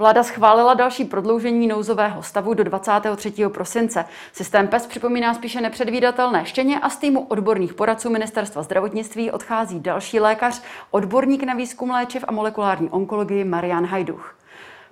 [0.00, 3.32] Vláda schválila další prodloužení nouzového stavu do 23.
[3.48, 4.04] prosince.
[4.32, 10.20] Systém PES připomíná spíše nepředvídatelné štěně a z týmu odborných poradců Ministerstva zdravotnictví odchází další
[10.20, 14.34] lékař, odborník na výzkum léčiv a molekulární onkologii Marian Hajduch.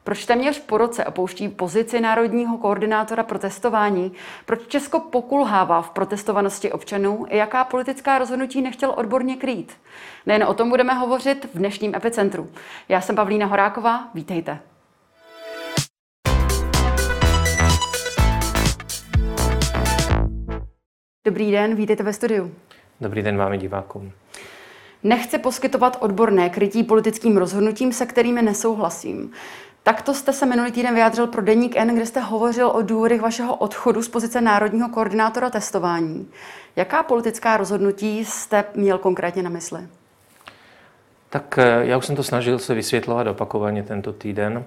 [0.04, 4.12] Proč téměř po roce opouští pozici národního koordinátora protestování?
[4.46, 7.26] Proč Česko pokulhává v protestovanosti občanů?
[7.30, 9.72] Jaká politická rozhodnutí nechtěl odborně krýt?
[10.26, 12.50] Nejen o tom budeme hovořit v dnešním epicentru.
[12.88, 14.58] Já jsem Pavlína Horáková, vítejte.
[21.28, 22.54] Dobrý den, vítejte ve studiu.
[23.00, 24.12] Dobrý den vám divákům.
[25.02, 29.32] Nechci poskytovat odborné krytí politickým rozhodnutím, se kterými nesouhlasím.
[29.82, 33.56] Takto jste se minulý týden vyjádřil pro Deník N, kde jste hovořil o důvodech vašeho
[33.56, 36.28] odchodu z pozice národního koordinátora testování.
[36.76, 39.80] Jaká politická rozhodnutí jste měl konkrétně na mysli?
[41.30, 44.64] Tak eh, já už jsem to snažil se vysvětlovat opakovaně tento týden.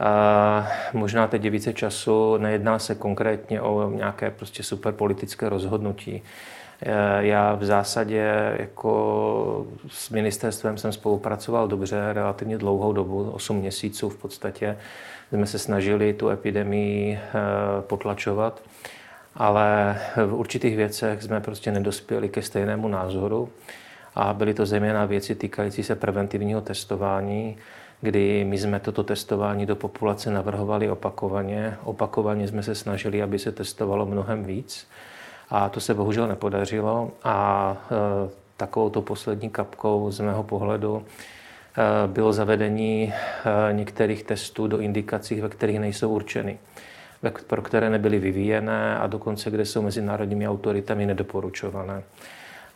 [0.00, 6.22] A možná teď je více času, nejedná se konkrétně o nějaké prostě super politické rozhodnutí.
[6.82, 14.08] Eh, já v zásadě jako s ministerstvem jsem spolupracoval dobře relativně dlouhou dobu, 8 měsíců
[14.08, 14.76] v podstatě.
[15.28, 17.20] Jsme se snažili tu epidemii eh,
[17.80, 18.62] potlačovat,
[19.34, 23.48] ale v určitých věcech jsme prostě nedospěli ke stejnému názoru
[24.14, 27.56] a byly to zejména věci týkající se preventivního testování,
[28.00, 31.76] kdy my jsme toto testování do populace navrhovali opakovaně.
[31.84, 34.86] Opakovaně jsme se snažili, aby se testovalo mnohem víc.
[35.50, 42.08] A to se bohužel nepodařilo a e, takovou to poslední kapkou z mého pohledu e,
[42.08, 46.58] bylo zavedení e, některých testů do indikací, ve kterých nejsou určeny,
[47.46, 52.02] pro které nebyly vyvíjené a dokonce kde jsou mezinárodními autoritami nedoporučované.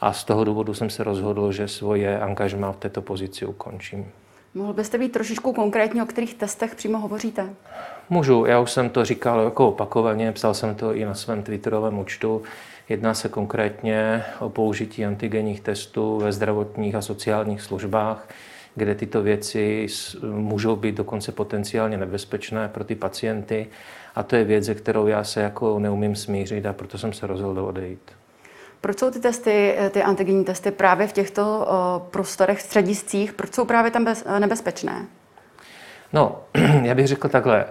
[0.00, 4.12] A z toho důvodu jsem se rozhodl, že svoje angažmá v této pozici ukončím.
[4.54, 7.54] Mohl byste být trošičku konkrétní, o kterých testech přímo hovoříte?
[8.10, 11.98] Můžu, já už jsem to říkal jako opakovaně, psal jsem to i na svém Twitterovém
[11.98, 12.42] účtu.
[12.88, 18.28] Jedná se konkrétně o použití antigenních testů ve zdravotních a sociálních službách,
[18.74, 19.86] kde tyto věci
[20.22, 23.66] můžou být dokonce potenciálně nebezpečné pro ty pacienty.
[24.14, 27.26] A to je věc, se kterou já se jako neumím smířit a proto jsem se
[27.26, 28.21] rozhodl odejít.
[28.82, 31.68] Proč jsou ty testy, ty antigenní testy právě v těchto
[32.10, 35.06] prostorech, střediscích, proč jsou právě tam bez, nebezpečné?
[36.12, 36.40] No,
[36.82, 37.70] já bych řekl takhle, uh,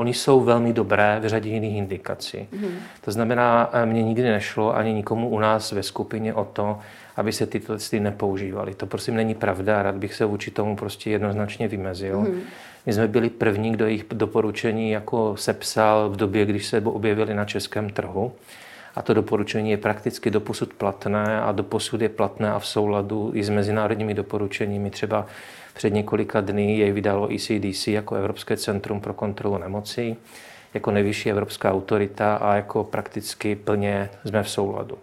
[0.00, 2.38] oni jsou velmi dobré v řadě jiných indikací.
[2.38, 2.70] Mm-hmm.
[3.00, 6.78] To znamená, eh, mně nikdy nešlo ani nikomu u nás ve skupině o to,
[7.16, 8.74] aby se tyto testy nepoužívaly.
[8.74, 12.20] To prosím není pravda, rád bych se vůči tomu prostě jednoznačně vymezil.
[12.20, 12.40] Mm-hmm.
[12.86, 17.44] My jsme byli první, kdo jejich doporučení jako sepsal v době, když se objevili na
[17.44, 18.32] českém trhu.
[18.98, 23.44] A to doporučení je prakticky doposud platné a doposud je platné a v souladu i
[23.44, 24.90] s mezinárodními doporučeními.
[24.90, 25.26] Třeba
[25.74, 30.16] před několika dny jej vydalo ECDC jako Evropské centrum pro kontrolu nemocí,
[30.74, 34.98] jako nejvyšší evropská autorita a jako prakticky plně jsme v souladu.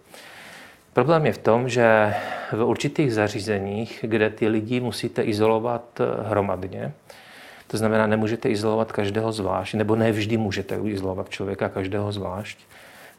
[0.94, 2.14] Problém je v tom, že
[2.52, 6.92] v určitých zařízeních, kde ty lidi musíte izolovat hromadně,
[7.68, 12.60] to znamená, nemůžete izolovat každého zvlášť, nebo ne vždy můžete izolovat člověka každého zvlášť,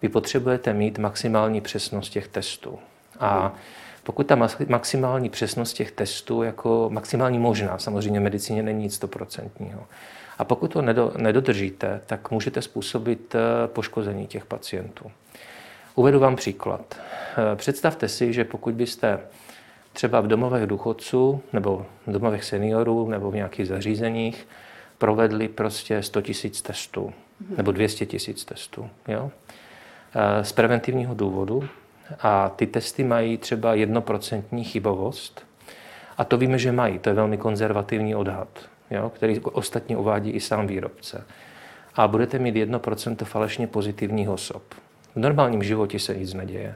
[0.06, 2.78] vy potřebujete mít maximální přesnost těch testů.
[3.20, 3.54] A
[4.02, 4.36] pokud ta
[4.68, 9.86] maximální přesnost těch testů, jako maximální možná, samozřejmě v medicíně není nic stoprocentního,
[10.38, 10.82] a pokud to
[11.16, 15.10] nedodržíte, tak můžete způsobit eh, poškození těch pacientů.
[15.94, 16.96] Uvedu vám příklad.
[17.52, 19.18] Eh, představte si, že pokud byste
[19.92, 24.48] třeba v domovech důchodců nebo v domovech seniorů nebo v nějakých zařízeních
[24.98, 27.12] provedli prostě 100 000 testů
[27.56, 28.90] nebo 200 000 testů.
[29.08, 29.30] Jo?
[30.18, 31.68] Eh, z preventivního důvodu
[32.20, 35.46] a ty testy mají třeba jednoprocentní chybovost.
[36.18, 36.98] A to víme, že mají.
[36.98, 38.48] To je velmi konzervativní odhad,
[38.90, 41.24] jo, který ostatně uvádí i sám výrobce.
[41.94, 44.62] A budete mít 1% falešně pozitivních osob.
[45.14, 46.74] V normálním životě se nic neděje.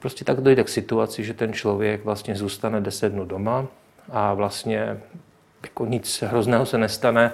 [0.00, 3.66] Prostě tak dojde k situaci, že ten člověk vlastně zůstane 10 dnů doma
[4.12, 5.00] a vlastně
[5.62, 7.32] jako nic hrozného se nestane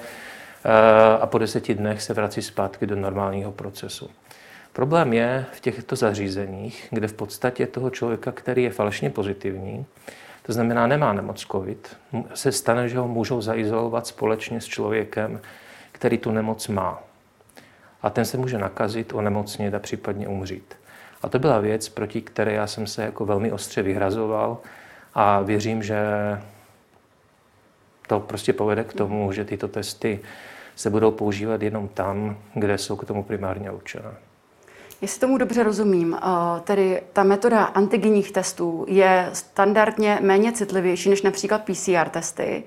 [0.64, 4.10] eh, a po deseti dnech se vrací zpátky do normálního procesu.
[4.72, 9.86] Problém je v těchto zařízeních, kde v podstatě toho člověka, který je falešně pozitivní,
[10.42, 11.96] to znamená nemá nemoc COVID,
[12.34, 15.40] se stane, že ho můžou zaizolovat společně s člověkem,
[15.92, 17.02] který tu nemoc má.
[18.02, 20.74] A ten se může nakazit, onemocnit a případně umřít.
[21.22, 24.58] A to byla věc, proti které já jsem se jako velmi ostře vyhrazoval
[25.14, 26.00] a věřím, že
[28.06, 30.20] to prostě povede k tomu, že tyto testy
[30.76, 34.29] se budou používat jenom tam, kde jsou k tomu primárně určené.
[35.00, 41.22] Jestli tomu dobře rozumím, eh, tedy ta metoda antigenních testů je standardně méně citlivější než
[41.22, 42.64] například PCR testy.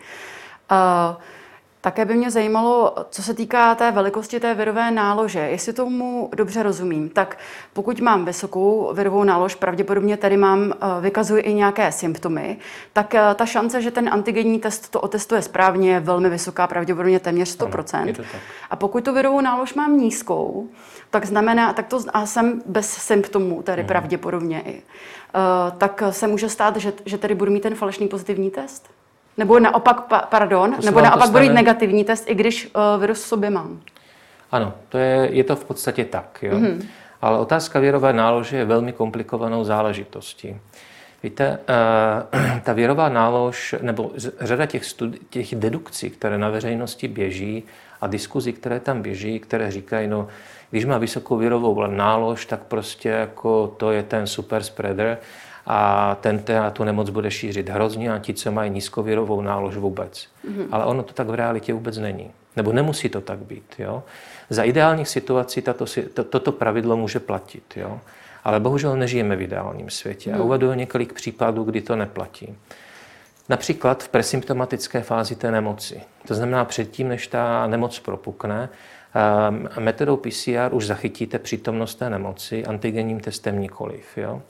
[1.85, 5.39] Eh, Také by mě zajímalo, co se týká té velikosti té virové nálože.
[5.39, 7.37] Jestli tomu dobře rozumím, tak
[7.73, 12.57] pokud mám vysokou virovou nálož, pravděpodobně tady mám, eh, vykazuji i nějaké symptomy,
[12.93, 17.19] tak eh, ta šance, že ten antigenní test to otestuje správně, je velmi vysoká, pravděpodobně
[17.19, 18.19] téměř 100%.
[18.19, 18.29] Ano,
[18.69, 20.67] a pokud tu virovou nálož mám nízkou,
[21.09, 23.87] tak znamená, tak to a jsem bez symptomů, tedy hmm.
[23.87, 28.51] pravděpodobně i, uh, tak se může stát, že, že tedy budu mít ten falešný pozitivní
[28.51, 28.89] test?
[29.37, 33.27] Nebo naopak, pa, pardon, nebo naopak budu mít negativní test, i když uh, virus v
[33.27, 33.79] sobě mám?
[34.51, 36.39] Ano, to je, je to v podstatě tak.
[36.41, 36.55] Jo?
[36.55, 36.87] Hmm.
[37.21, 40.57] Ale otázka věrové nálože je velmi komplikovanou záležitostí.
[41.23, 41.59] Víte,
[42.33, 47.63] uh, ta věrová nálož, nebo řada těch, studi- těch dedukcí, které na veřejnosti běží
[48.01, 50.27] a diskuzí, které tam běží, které říkají, no,
[50.71, 55.17] když má vysokou virovou nálož, tak prostě jako to je ten super spreader
[55.65, 60.27] a ten teda tu nemoc bude šířit hrozně a ti, co mají nízkovirovou nálož vůbec.
[60.47, 60.67] Mm-hmm.
[60.71, 62.31] Ale ono to tak v realitě vůbec není.
[62.55, 63.75] Nebo nemusí to tak být.
[63.79, 64.03] Jo?
[64.49, 67.63] Za ideálních situací tato, to, toto pravidlo může platit.
[67.75, 67.99] Jo?
[68.43, 70.29] Ale bohužel nežijeme v ideálním světě.
[70.29, 70.35] Mm.
[70.35, 70.45] A mhm.
[70.45, 72.55] uvedu několik případů, kdy to neplatí.
[73.49, 76.01] Například v presymptomatické fázi té nemoci.
[76.27, 78.69] To znamená předtím, než ta nemoc propukne,
[79.13, 84.17] Ehm, metodou PCR už zachytíte přítomnost té nemoci, antigenním testem nikoliv.
[84.17, 84.41] Jo?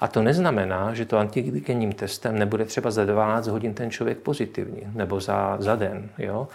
[0.00, 4.82] A to neznamená, že to antigenním testem nebude třeba za 12 hodin ten člověk pozitivní,
[4.94, 6.08] nebo za, za den.
[6.18, 6.48] Jo?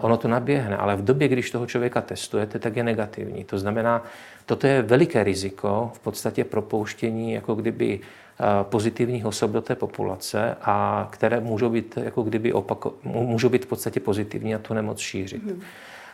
[0.00, 3.44] Ono to naběhne, ale v době, když toho člověka testujete, tak je negativní.
[3.44, 4.02] To znamená,
[4.46, 8.00] toto je veliké riziko v podstatě propouštění jako kdyby
[8.62, 13.68] pozitivních osob do té populace, a které můžou být, jako kdyby opako, můžou být v
[13.68, 15.42] podstatě pozitivní a tu nemoc šířit.
[15.42, 15.62] Hmm.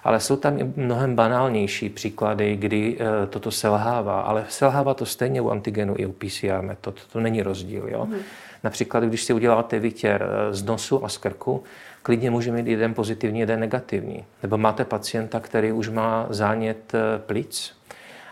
[0.04, 4.20] Ale jsou tam i mnohem banálnější příklady, kdy eh, toto selhává.
[4.20, 7.06] Ale selhává to stejně u antigenu i u PCR metod.
[7.12, 7.88] To není rozdíl.
[7.88, 8.06] Jo?
[8.06, 8.16] Mm.
[8.64, 11.62] Například, když si uděláte vytěr eh, z nosu a z krku,
[12.02, 14.24] klidně může mít jeden pozitivní, jeden negativní.
[14.42, 17.78] Nebo máte pacienta, který už má zánět eh, plic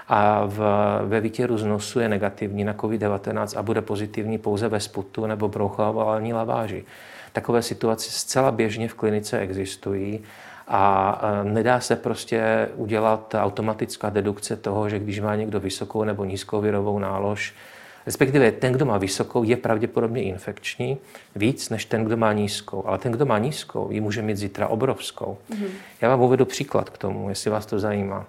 [0.09, 0.59] a v,
[1.05, 5.49] ve výtěru z nosu je negativní na COVID-19 a bude pozitivní pouze ve sputu nebo
[5.49, 6.85] bronchoalální laváži.
[7.33, 10.21] Takové situace zcela běžně v klinice existují
[10.69, 16.61] a nedá se prostě udělat automatická dedukce toho, že když má někdo vysokou nebo nízkou
[16.61, 17.55] virovou nálož,
[18.07, 20.99] respektive ten, kdo má vysokou, je pravděpodobně infekční
[21.37, 22.87] víc než ten, kdo má nízkou.
[22.87, 25.39] Ale ten, kdo má nízkou, ji může mít zítra obrovskou.
[25.51, 25.69] Mm-hmm.
[26.01, 28.27] Já vám uvedu příklad k tomu, jestli vás to zajímá.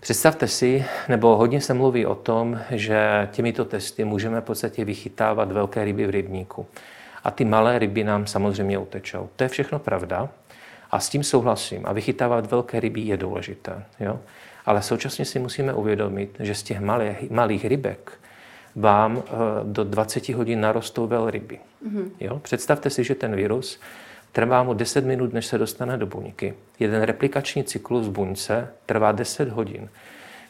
[0.00, 5.52] Představte si, nebo hodně se mluví o tom, že těmito testy můžeme v podstatě vychytávat
[5.52, 6.66] velké ryby v rybníku.
[7.24, 9.28] A ty malé ryby nám samozřejmě utečou.
[9.36, 10.28] To je všechno pravda,
[10.90, 11.82] a s tím souhlasím.
[11.84, 13.84] A vychytávat velké ryby je důležité.
[14.00, 14.20] Jo?
[14.66, 18.12] Ale současně si musíme uvědomit, že z těch malých, malých rybek
[18.76, 21.58] vám eh, do 20 hodin narostou velryby.
[21.88, 22.10] Mm-hmm.
[22.20, 22.38] Jo?
[22.38, 23.80] Představte si, že ten virus
[24.32, 26.54] trvá mu 10 minut, než se dostane do buňky.
[26.80, 29.88] Jeden replikační cyklus v buňce trvá 10 hodin.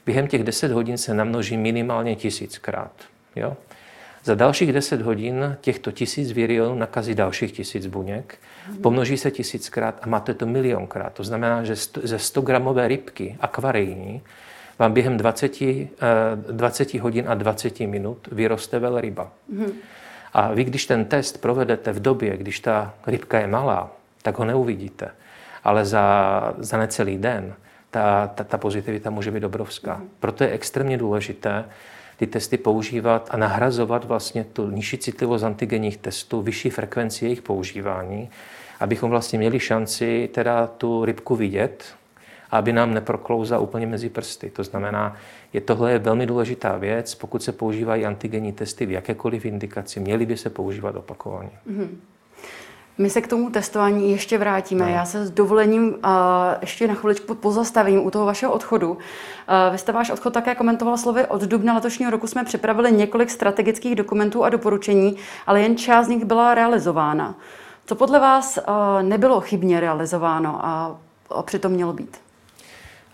[0.06, 2.92] Během těch 10 hodin se namnoží minimálně tisíckrát.
[3.36, 3.56] Jo?
[4.26, 8.38] Za dalších 10 hodin těchto tisíc virionů nakazí dalších tisíc buněk,
[8.82, 11.12] pomnoží se tisíckrát a máte to milionkrát.
[11.12, 14.22] To znamená, že ze 100 gramové rybky akvarijní
[14.78, 15.52] vám během 20,
[16.50, 19.30] 20 eh, hodin a 20 minut vyroste velryba.
[19.48, 19.72] Mm.
[20.32, 23.90] A vy, když ten test provedete v době, když ta rybka je malá,
[24.22, 25.10] tak ho neuvidíte.
[25.64, 27.54] Ale za, za necelý den
[27.90, 29.94] ta, ta, ta pozitivita může být obrovská.
[29.94, 30.08] Mm.
[30.20, 31.64] Proto je extrémně důležité,
[32.16, 38.30] ty testy používat a nahrazovat vlastně tu nižší citlivost antigenních testů, vyšší frekvenci jejich používání,
[38.80, 41.84] abychom vlastně měli šanci teda tu rybku vidět,
[42.50, 44.50] aby nám neproklouzla úplně mezi prsty.
[44.50, 45.16] To znamená,
[45.52, 47.14] je tohle je velmi důležitá věc.
[47.14, 51.50] Pokud se používají antigenní testy v jakékoliv indikaci, měly by se používat opakovaně.
[51.70, 51.88] Mm-hmm.
[52.98, 54.84] My se k tomu testování ještě vrátíme.
[54.84, 54.90] No.
[54.90, 55.94] Já se s dovolením uh,
[56.60, 58.90] ještě na chviličku pozastavím u toho vašeho odchodu.
[58.90, 58.98] Uh,
[59.72, 61.26] vy jste váš odchod také komentoval slovy.
[61.26, 66.08] Od dubna letošního roku jsme připravili několik strategických dokumentů a doporučení, ale jen část z
[66.08, 67.34] nich byla realizována.
[67.86, 70.98] Co podle vás uh, nebylo chybně realizováno a,
[71.30, 72.16] a přitom mělo být?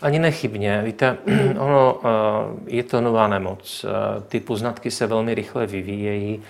[0.01, 0.81] Ani nechybně.
[0.85, 1.17] Víte,
[1.59, 1.99] ono
[2.67, 3.85] je to nová nemoc.
[4.27, 6.43] Ty poznatky se velmi rychle vyvíjejí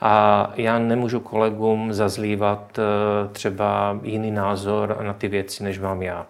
[0.00, 2.82] a já nemůžu kolegům zazlívat eh,
[3.32, 6.26] třeba jiný názor na ty věci, než mám já.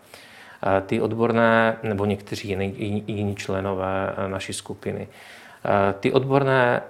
[0.67, 5.09] Eh, ty odborné, nebo někteří jiní, jiní členové eh, naší skupiny,
[6.01, 6.83] ty odborné,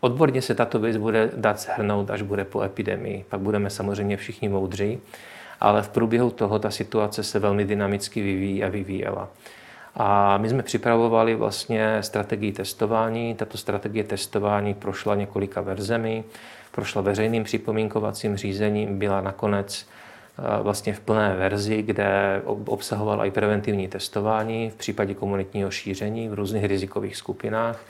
[0.00, 3.24] odborně se tato věc bude dát shrnout, až bude po epidemii.
[3.28, 4.98] Pak budeme samozřejmě všichni moudří,
[5.60, 9.28] ale v průběhu toho ta situace se velmi dynamicky vyvíjí a vyvíjela.
[9.94, 13.34] A my jsme připravovali vlastně strategii testování.
[13.34, 16.24] Tato strategie testování prošla několika verzemi,
[16.72, 19.86] prošla veřejným připomínkovacím řízením, byla nakonec
[20.62, 26.64] vlastně v plné verzi, kde obsahoval i preventivní testování v případě komunitního šíření v různých
[26.64, 27.80] rizikových skupinách.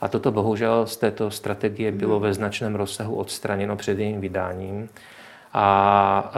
[0.00, 4.88] A toto bohužel z této strategie bylo ve značném rozsahu odstraněno před jejím vydáním.
[5.52, 6.32] A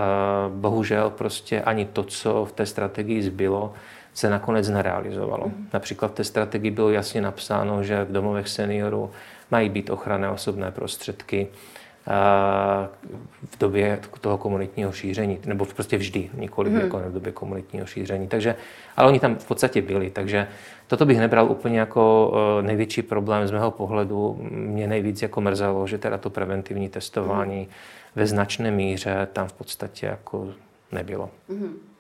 [0.48, 3.72] bohužel prostě ani to, co v té strategii zbylo,
[4.14, 5.50] se nakonec nerealizovalo.
[5.72, 9.10] Například v té strategii bylo jasně napsáno, že v domovech seniorů
[9.50, 11.48] mají být ochranné osobné prostředky,
[13.50, 16.80] v době toho komunitního šíření, nebo prostě vždy, nikoli mm.
[16.80, 18.28] jako v době komunitního šíření.
[18.28, 18.56] Takže,
[18.96, 20.48] ale oni tam v podstatě byli, takže
[20.86, 24.38] toto bych nebral úplně jako e, největší problém z mého pohledu.
[24.50, 27.66] Mě nejvíc jako mrzelo, že teda to preventivní testování mm.
[28.16, 30.48] ve značné míře tam v podstatě jako
[30.92, 31.30] nebylo.
[31.48, 31.91] Mm.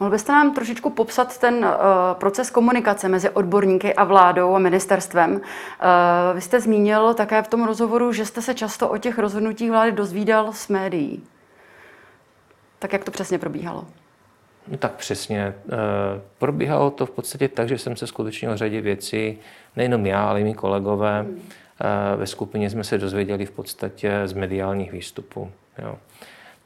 [0.00, 1.70] Mohl byste nám trošičku popsat ten uh,
[2.14, 5.32] proces komunikace mezi odborníky a vládou a ministerstvem?
[5.32, 5.40] Uh,
[6.34, 9.92] vy jste zmínil také v tom rozhovoru, že jste se často o těch rozhodnutích vlády
[9.92, 11.24] dozvídal z médií.
[12.78, 13.84] Tak jak to přesně probíhalo?
[14.68, 15.54] No tak přesně.
[15.64, 15.72] Uh,
[16.38, 19.38] probíhalo to v podstatě tak, že jsem se skutečně o řadě věcí,
[19.76, 21.42] nejenom já, ale i mý kolegové, hmm.
[22.16, 25.50] ve skupině jsme se dozvěděli v podstatě z mediálních výstupů.
[25.78, 25.98] Jo.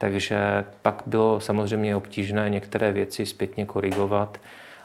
[0.02, 4.38] Takže pak bylo samozřejmě obtížné některé věci zpětně korigovat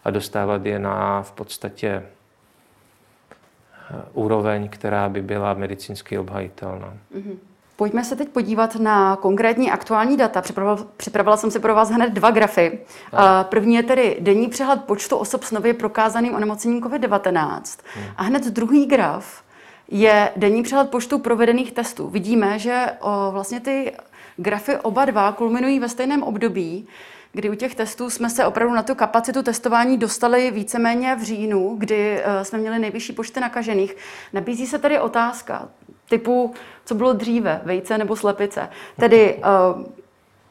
[0.03, 2.03] a dostávat je na v podstatě eh,
[4.13, 6.93] úroveň, která by byla medicínsky obhajitelná.
[7.15, 7.35] Mm-hmm.
[7.75, 10.41] Pojďme se teď podívat na konkrétní aktuální data.
[10.41, 12.79] Připravila, připravila jsem si pro vás hned dva grafy.
[13.13, 13.43] A.
[13.43, 17.61] První je tedy denní přehled počtu osob s nově prokázaným onemocněním COVID-19.
[17.95, 18.05] Hmm.
[18.17, 19.43] A hned druhý graf
[19.87, 22.09] je denní přehled počtu provedených testů.
[22.09, 23.93] Vidíme, že o, vlastně ty
[24.37, 26.87] grafy oba dva kulminují ve stejném období,
[27.33, 31.75] kdy u těch testů jsme se opravdu na tu kapacitu testování dostali víceméně v říjnu,
[31.77, 33.95] kdy eh, jsme měli nejvyšší počty nakažených.
[34.33, 35.67] Nabízí se tady otázka
[36.09, 36.53] typu,
[36.85, 38.69] co bylo dříve, vejce nebo slepice.
[38.99, 39.83] Tedy uh,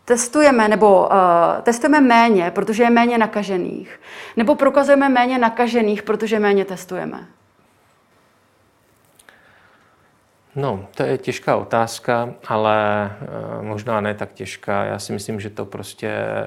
[0.05, 4.01] testujeme nebo uh, testujeme méně, protože je méně nakažených,
[4.37, 7.27] nebo prokazujeme méně nakažených, protože méně testujeme.
[10.57, 14.85] No, to je těžká otázka, ale eh, možná ne tak těžká.
[14.85, 16.47] Já si myslím, že to prostě eh,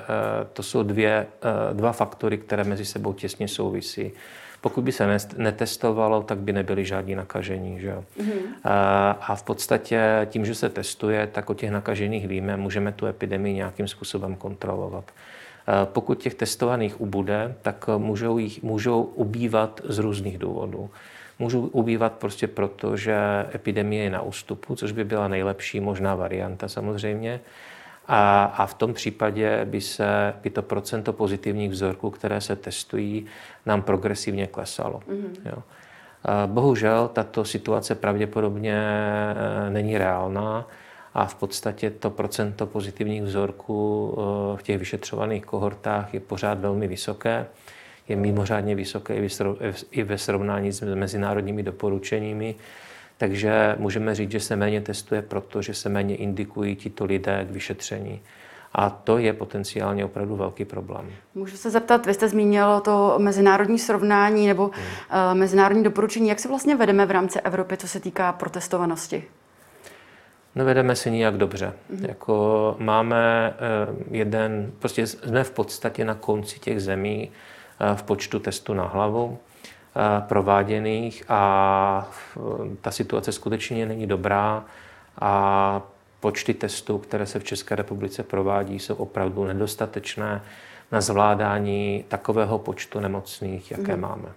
[0.54, 4.12] to jsou dvě, eh, dva faktory, které mezi sebou těsně souvisí.
[4.62, 7.80] Pokud by se netestovalo, tak by nebyly žádní nakažení.
[7.80, 7.96] Že?
[7.96, 8.40] Mm-hmm.
[9.22, 13.56] A v podstatě tím, že se testuje, tak o těch nakažených víme, můžeme tu epidemii
[13.56, 15.12] nějakým způsobem kontrolovat.
[15.86, 20.90] Pokud těch testovaných ubude, tak můžou, jich, můžou ubývat z různých důvodů
[21.40, 23.16] můžou ubývat prostě proto, že
[23.56, 27.40] epidemie je na ústupu, což by byla nejlepší možná varianta samozřejmě.
[28.08, 33.26] A, a v tom případě by, se, by to procento pozitivních vzorků, které se testují,
[33.66, 35.00] nám progresivně klesalo.
[35.00, 35.32] Mm-hmm.
[35.46, 35.64] Jo.
[36.46, 40.68] Bohužel tato situace pravděpodobně e, není reálná
[41.14, 46.88] a v podstatě to procento pozitivních vzorků e, v těch vyšetřovaných kohortách je pořád velmi
[46.88, 47.46] vysoké
[48.10, 49.28] je mimořádně vysoké
[49.92, 52.56] i ve srovnání s mezinárodními doporučeními.
[53.18, 58.22] Takže můžeme říct, že se méně testuje, protože se méně indikují tito lidé k vyšetření.
[58.74, 61.12] A to je potenciálně opravdu velký problém.
[61.36, 65.32] Můžu se zeptat, vy jste zmínil to mezinárodní srovnání nebo hmm.
[65.32, 66.30] uh, mezinárodní doporučení.
[66.30, 69.24] Jak se vlastně vedeme v rámci Evropy, co se týká protestovanosti?
[70.56, 71.74] No vedeme se nijak dobře.
[71.94, 72.08] Mm-hmm.
[72.08, 73.54] Jako máme
[73.90, 77.59] uh, jeden, prostě jsme v podstatě na konci těch zemí, Eh,
[77.96, 82.10] v počtu testů na hlavu eh, prováděných a
[82.82, 84.64] ta situace skutečně není dobrá
[85.22, 85.82] a
[86.20, 90.42] počty testů, které se v České republice provádí, jsou opravdu nedostatečné
[90.92, 94.02] na zvládání takového počtu nemocných, jaké mm.
[94.02, 94.30] máme.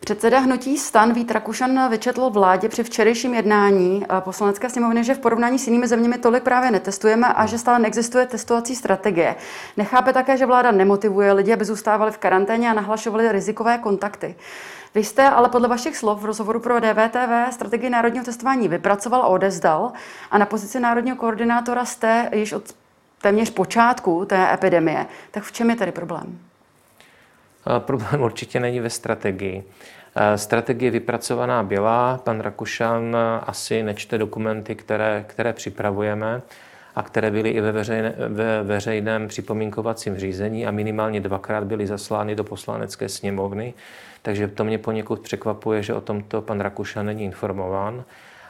[0.00, 5.58] Předseda hnutí stan Vít Rakušan vyčetl vládě při včerejším jednání poslanecké sněmovny, že v porovnání
[5.58, 9.36] s jinými zeměmi tolik právě netestujeme a že stále neexistuje testovací strategie.
[9.76, 14.34] Nechápe také, že vláda nemotivuje lidi, aby zůstávali v karanténě a nahlašovali rizikové kontakty.
[14.94, 19.26] Vy jste ale podle vašich slov v rozhovoru pro DVTV strategii národního testování vypracoval a
[19.26, 19.92] odezdal
[20.30, 22.62] a na pozici národního koordinátora jste již od
[23.22, 25.06] téměř počátku té epidemie.
[25.30, 26.38] Tak v čem je tedy problém?
[27.78, 29.64] Problém určitě není ve strategii.
[30.36, 36.42] Strategie vypracovaná byla, pan Rakušan asi nečte dokumenty, které, které připravujeme
[36.96, 42.34] a které byly i ve, veřejne, ve veřejném připomínkovacím řízení a minimálně dvakrát byly zaslány
[42.34, 43.74] do poslanecké sněmovny.
[44.22, 48.04] Takže to mě poněkud překvapuje, že o tomto pan Rakušan není informován.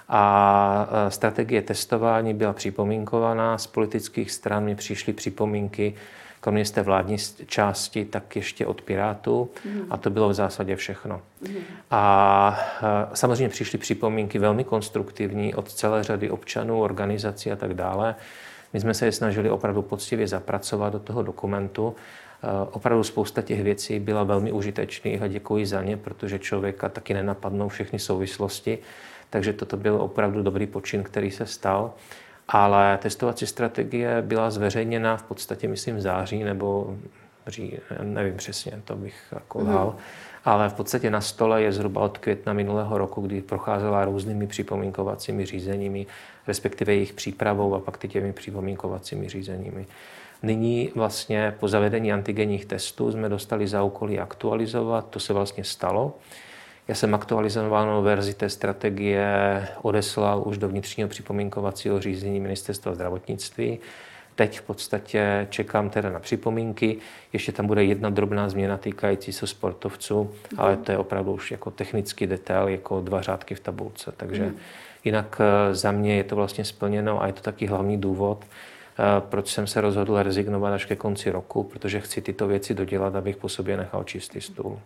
[0.08, 5.94] A strategie testování byla připomínkovaná, z politických stran mi přišly připomínky
[6.40, 7.16] kromě z té vládní
[7.46, 9.86] části, tak ještě od Pirátů mm.
[9.90, 11.20] a to bylo v zásadě všechno.
[11.48, 11.56] Mm.
[11.90, 12.60] A
[13.14, 18.14] samozřejmě přišly připomínky velmi konstruktivní od celé řady občanů, organizací a tak dále.
[18.72, 21.94] My jsme se je snažili opravdu poctivě zapracovat do toho dokumentu.
[22.72, 27.68] Opravdu spousta těch věcí byla velmi užitečných a děkuji za ně, protože člověka taky nenapadnou
[27.68, 28.78] všechny souvislosti.
[29.30, 31.92] Takže toto byl opravdu dobrý počin, který se stal.
[32.48, 36.96] Ale testovací strategie byla zveřejněna v podstatě, myslím, v září nebo
[37.46, 39.86] ří, nevím přesně, to bych jako dal.
[39.86, 40.02] Mm.
[40.44, 45.46] Ale v podstatě na stole je zhruba od května minulého roku, kdy procházela různými připomínkovacími
[45.46, 46.06] řízeními,
[46.46, 49.86] respektive jejich přípravou a pak těmi připomínkovacími řízeními.
[50.42, 56.14] Nyní vlastně po zavedení antigenních testů jsme dostali za úkolí aktualizovat, to se vlastně stalo.
[56.88, 63.78] Já jsem aktualizovanou verzi té strategie odeslal už do vnitřního připomínkovacího řízení Ministerstva zdravotnictví.
[64.34, 66.96] Teď v podstatě čekám teda na připomínky.
[67.32, 70.60] Ještě tam bude jedna drobná změna týkající se sportovců, mm.
[70.60, 74.12] ale to je opravdu už jako technický detail, jako dva řádky v tabulce.
[74.16, 74.56] Takže mm.
[75.04, 79.02] jinak eh, za mě je to vlastně splněno a je to taky hlavní důvod, eh,
[79.20, 83.36] proč jsem se rozhodl rezignovat až ke konci roku, protože chci tyto věci dodělat, abych
[83.36, 84.78] po sobě nechal čistý stůl.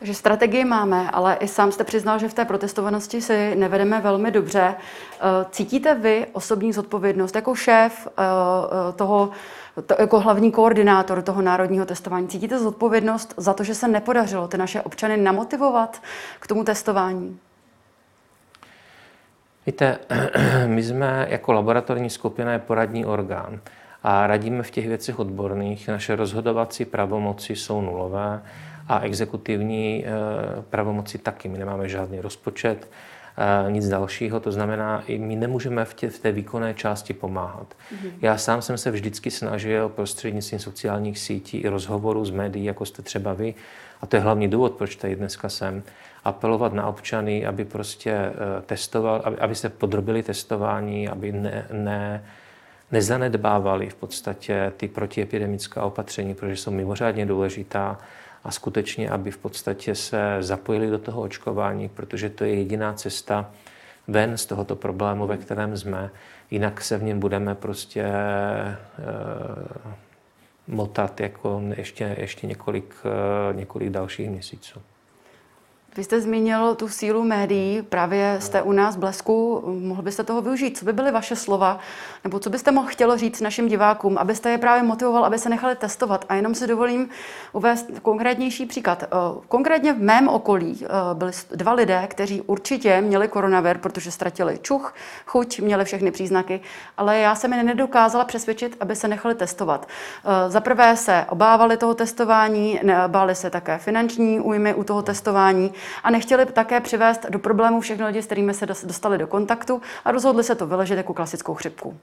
[0.00, 4.30] Takže strategii máme, ale i sám jste přiznal, že v té protestovanosti si nevedeme velmi
[4.30, 4.74] dobře.
[4.74, 9.30] Eh, cítíte vy osobní zodpovědnost jako šéf eh, eh, toho,
[9.86, 12.28] to, jako hlavní koordinátor toho národního testování?
[12.28, 16.02] Cítíte zodpovědnost za to, že se nepodařilo ty naše občany namotivovat
[16.40, 17.38] k tomu testování?
[19.66, 19.98] Víte,
[20.66, 23.60] my jsme jako laboratorní skupina je poradní orgán
[24.02, 25.88] a radíme v těch věcech odborných.
[25.88, 28.42] Naše rozhodovací pravomoci jsou nulové
[28.90, 30.10] a exekutivní eh,
[30.70, 31.48] pravomoci taky.
[31.48, 32.88] My nemáme žádný rozpočet,
[33.38, 37.66] eh, nic dalšího, to znamená, i my nemůžeme v, tě, v té výkonné části pomáhat.
[37.68, 38.10] Mm-hmm.
[38.22, 43.02] Já sám jsem se vždycky snažil prostřednictvím sociálních sítí i rozhovorů s médií, jako jste
[43.02, 43.54] třeba vy,
[44.00, 45.82] a to je hlavní důvod, proč tady dneska jsem,
[46.24, 48.32] apelovat na občany, aby prostě eh,
[48.66, 52.24] testoval, aby, aby se podrobili testování, aby ne, ne,
[52.92, 57.98] nezanedbávali v podstatě ty protiepidemická opatření, protože jsou mimořádně důležitá
[58.44, 63.50] a skutečně, aby v podstatě se zapojili do toho očkování, protože to je jediná cesta
[64.08, 66.10] ven z tohoto problému, ve kterém jsme.
[66.50, 68.76] Jinak se v něm budeme prostě e,
[70.68, 74.82] motat jako ještě, ještě několik, e, několik dalších měsíců.
[75.96, 80.78] Vy jste zmínil tu sílu médií, právě jste u nás Blesku, mohl byste toho využít.
[80.78, 81.78] Co by byly vaše slova,
[82.24, 85.76] nebo co byste mohl chtělo říct našim divákům, abyste je právě motivoval, aby se nechali
[85.76, 86.24] testovat?
[86.28, 87.08] A jenom si dovolím
[87.52, 89.02] uvést konkrétnější příklad.
[89.02, 89.06] Eh,
[89.48, 94.94] konkrétně v mém okolí eh, byli dva lidé, kteří určitě měli koronavir, protože ztratili čuch,
[95.26, 96.60] chuť, měli všechny příznaky,
[96.96, 99.88] ale já jsem je nedokázala přesvědčit, aby se nechali testovat.
[100.24, 105.72] Eh, za prvé se obávali toho testování, báli se také finanční újmy u toho testování,
[106.04, 110.10] a nechtěli také přivést do problémů všechny lidi, s kterými se dostali do kontaktu a
[110.10, 111.98] rozhodli se to vyležet jako klasickou chřipku.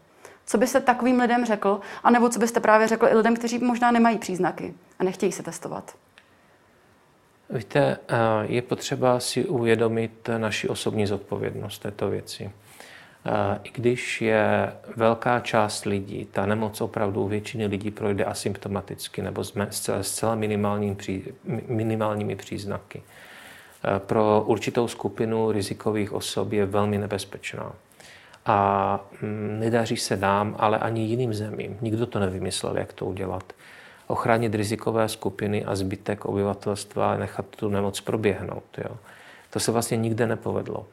[0.45, 4.17] Co byste takovým lidem řekl, anebo co byste právě řekl i lidem, kteří možná nemají
[4.17, 5.95] příznaky a nechtějí se testovat?
[7.49, 12.51] Víte, eh, je potřeba si uvědomit naši osobní zodpovědnost této věci.
[13.25, 19.21] Eh, I když je velká část lidí, ta nemoc opravdu u většiny lidí projde asymptomaticky
[19.21, 20.35] nebo s zcela
[21.67, 23.03] minimálními příznaky.
[23.97, 27.73] Pro určitou skupinu rizikových osob je velmi nebezpečná.
[28.45, 31.77] A mm, nedaří se nám, ale ani jiným zemím.
[31.81, 33.53] Nikdo to nevymyslel, jak to udělat.
[34.07, 38.63] Ochránit rizikové skupiny a zbytek obyvatelstva a nechat tu nemoc proběhnout.
[38.77, 38.97] Jo.
[39.49, 40.85] To se vlastně nikde nepovedlo.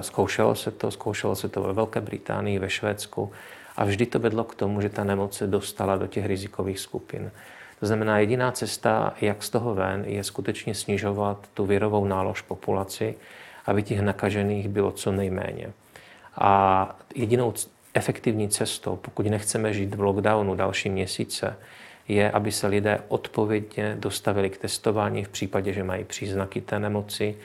[0.00, 3.32] Zkoušelo se to, zkoušelo se to ve Velké Británii, ve Švédsku
[3.76, 7.30] a vždy to vedlo k tomu, že ta nemoc se dostala do těch rizikových skupin.
[7.80, 13.14] To znamená, jediná cesta, jak z toho ven, je skutečně snižovat tu virovou nálož populaci,
[13.66, 15.70] aby těch nakažených bylo co nejméně.
[16.36, 17.54] A jedinou
[17.94, 21.56] efektivní cestou, pokud nechceme žít v lockdownu další měsíce,
[22.08, 27.36] je, aby se lidé odpovědně dostavili k testování v případě, že mají příznaky té nemoci,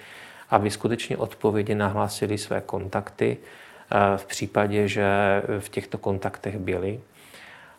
[0.50, 5.06] aby skutečně odpovědně nahlásili své kontakty eh, v případě, že
[5.60, 7.00] v těchto kontaktech byli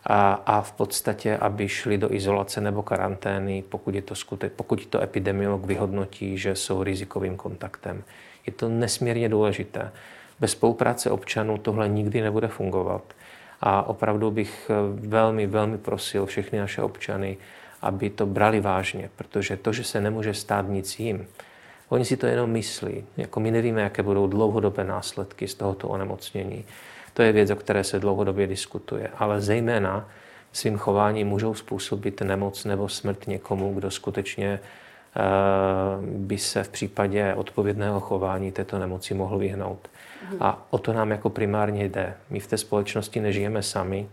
[0.05, 4.85] a, a v podstatě, aby šli do izolace nebo karantény, pokud, je to skute, pokud
[4.85, 8.03] to epidemiolog vyhodnotí, že jsou rizikovým kontaktem.
[8.47, 9.91] Je to nesmírně důležité.
[10.39, 13.03] Bez spolupráce občanů tohle nikdy nebude fungovat.
[13.61, 17.37] A opravdu bych velmi, velmi prosil všechny naše občany,
[17.81, 21.27] aby to brali vážně, protože to, že se nemůže stát nic jim,
[21.89, 23.03] oni si to jenom myslí.
[23.17, 26.65] Jako my nevíme, jaké budou dlouhodobé následky z tohoto onemocnění.
[27.15, 29.09] To je věc, o které se dlouhodobě diskutuje.
[29.17, 30.09] Ale zejména
[30.51, 34.59] svým chováním můžou způsobit nemoc nebo smrt někomu, kdo skutečně
[36.01, 39.89] by se v případě odpovědného chování této nemoci mohl vyhnout.
[40.39, 42.13] A o to nám jako primárně jde.
[42.29, 44.09] My v té společnosti nežijeme sami,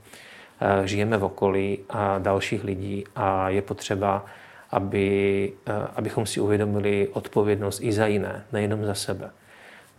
[0.60, 4.26] eh, žijeme v okolí a dalších lidí a je potřeba,
[4.70, 9.30] aby, eh, abychom si uvědomili odpovědnost i za jiné, nejenom za sebe.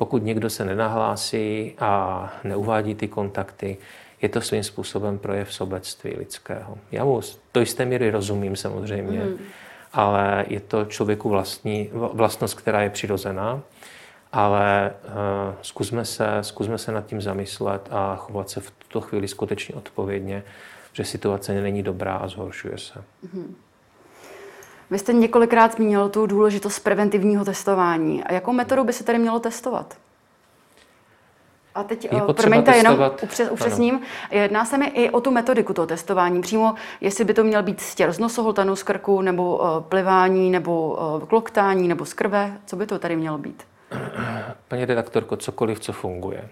[0.04, 3.78] Pokud někdo se nenahlásí a neuvádí ty kontakty,
[4.22, 6.78] je to svým způsobem projev sobectví lidského.
[6.92, 7.22] Já mu
[7.54, 9.38] do jisté míry rozumím samozřejmě, mm.
[9.94, 13.62] ale je to člověku vlastní, vlastnost, která je přirozená
[14.32, 19.28] ale uh, zkusme, se, zkusme se nad tím zamyslet a chovat se v tuto chvíli
[19.28, 20.44] skutečně odpovědně,
[20.94, 23.00] že situace není dobrá a zhoršuje se.
[23.00, 23.54] Mm-hmm.
[24.90, 28.24] Vy jste několikrát zmínil tu důležitost preventivního testování.
[28.24, 29.98] A jakou metodou by se tedy mělo testovat?
[31.76, 34.04] A teď, je eh, promiňte, testovat, jenom upřes, upřesním, ano.
[34.32, 36.42] jedná se mi i o tu metodiku toho testování.
[36.42, 40.98] Přímo, jestli by to měl být stěr z nosoholtanu, z krku, nebo uh, plivání, nebo
[41.20, 43.64] uh, kloktání, nebo z krve, co by to tady mělo být?
[44.68, 46.50] paní redaktorko, cokoliv, co funguje.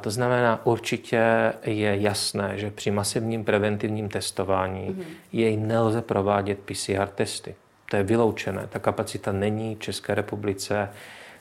[0.00, 5.04] To znamená, určitě je jasné, že při masivním preventivním testování mm-hmm.
[5.32, 7.54] jej nelze provádět PCR testy.
[7.90, 8.66] To je vyloučené.
[8.68, 10.90] Ta kapacita není v České republice,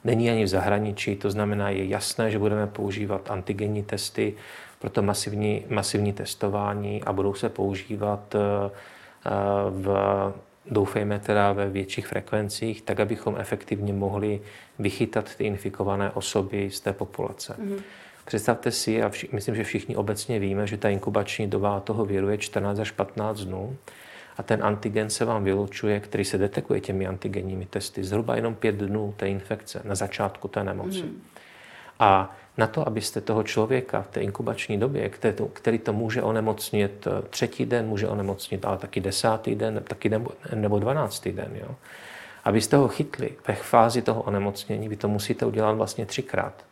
[0.03, 1.15] není ani v zahraničí.
[1.15, 4.33] To znamená, je jasné, že budeme používat antigenní testy
[4.79, 8.69] pro to masivní, masivní testování a budou se používat eh,
[9.69, 9.87] v
[10.71, 14.41] doufejme teda ve větších frekvencích, tak abychom efektivně mohli
[14.79, 17.55] vychytat ty infikované osoby z té populace.
[17.59, 17.81] Mm-hmm.
[18.27, 22.29] Představte si, a vši, myslím, že všichni obecně víme, že ta inkubační doba toho viru
[22.29, 23.77] je 14 až 15 dnů
[24.37, 28.75] a ten antigen se vám vylučuje, který se detekuje těmi antigenními testy, zhruba jenom 5
[28.75, 30.99] dnů té infekce na začátku té nemoci.
[30.99, 31.19] Mm-hmm.
[31.99, 35.11] A na to, abyste toho člověka v té inkubační době,
[35.53, 40.11] který to může onemocnit eh, třetí den, může onemocnit ale taky desátý den, taky
[40.55, 41.75] nebo dvanáctý den, jo?
[42.43, 46.66] abyste ho chytli ve fázi toho onemocnění, vy to musíte udělat vlastně třikrát.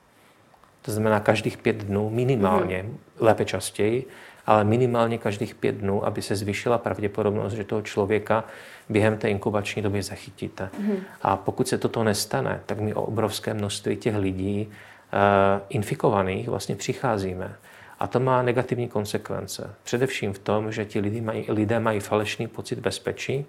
[0.85, 2.95] To znamená každých pět dnů minimálně, mm-hmm.
[3.19, 4.05] lépe častěji,
[4.45, 8.43] ale minimálně každých pět dnů, aby se zvýšila pravděpodobnost, že toho člověka
[8.89, 10.69] během té inkubační doby zachytíte.
[10.81, 10.97] Mm-hmm.
[11.21, 14.71] A pokud se toto nestane, tak my o obrovské množství těch lidí
[15.15, 17.55] Eh, infikovaných vlastně přicházíme.
[17.99, 19.73] A to má negativní konsekvence.
[19.83, 23.45] Především v tom, že ti lidé mají, lidé mají falešný pocit bezpečí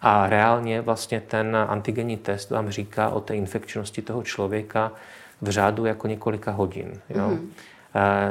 [0.00, 4.92] a reálně vlastně ten antigenní test vám říká o té infekčnosti toho člověka
[5.42, 7.00] v řádu jako několika hodin.
[7.08, 7.28] Jo?
[7.28, 7.50] Mm.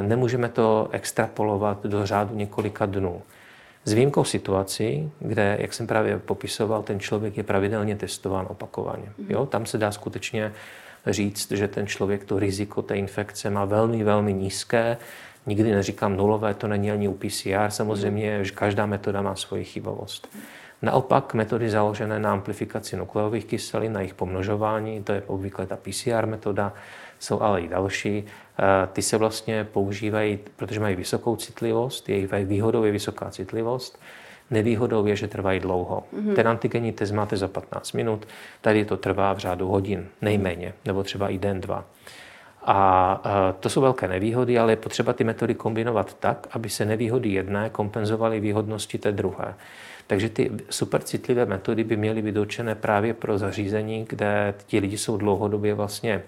[0.00, 3.22] Nemůžeme to extrapolovat do řádu několika dnů.
[3.84, 9.12] S výjimkou situací, kde, jak jsem právě popisoval, ten člověk je pravidelně testován opakovaně.
[9.18, 9.26] Mm.
[9.28, 9.46] Jo?
[9.46, 10.52] Tam se dá skutečně
[11.06, 14.96] říct, že ten člověk to riziko té infekce má velmi, velmi nízké.
[15.46, 17.68] Nikdy neříkám nulové, to není ani u PCR.
[17.68, 20.28] Samozřejmě, že každá metoda má svoji chybovost.
[20.84, 26.26] Naopak metody založené na amplifikaci nukleových kyselin, na jejich pomnožování, to je obvykle ta PCR
[26.26, 26.72] metoda,
[27.18, 28.24] jsou ale i další.
[28.24, 33.98] Eh, ty se vlastně používají, protože mají vysokou citlivost, jejich výhodou je vysoká citlivost,
[34.50, 36.04] Nevýhodou je, že trvají dlouho.
[36.14, 36.34] Mm-hmm.
[36.34, 38.28] Ten antigenní test máte za 15 minut,
[38.60, 41.84] tady to trvá v řádu hodin, nejméně, nebo třeba i den, dva.
[42.64, 43.22] A
[43.60, 47.70] to jsou velké nevýhody, ale je potřeba ty metody kombinovat tak, aby se nevýhody jedné
[47.70, 49.54] kompenzovaly výhodnosti té druhé.
[50.06, 55.16] Takže ty supercitlivé metody by měly být určené právě pro zařízení, kde ti lidi jsou
[55.16, 56.22] dlouhodobě vlastně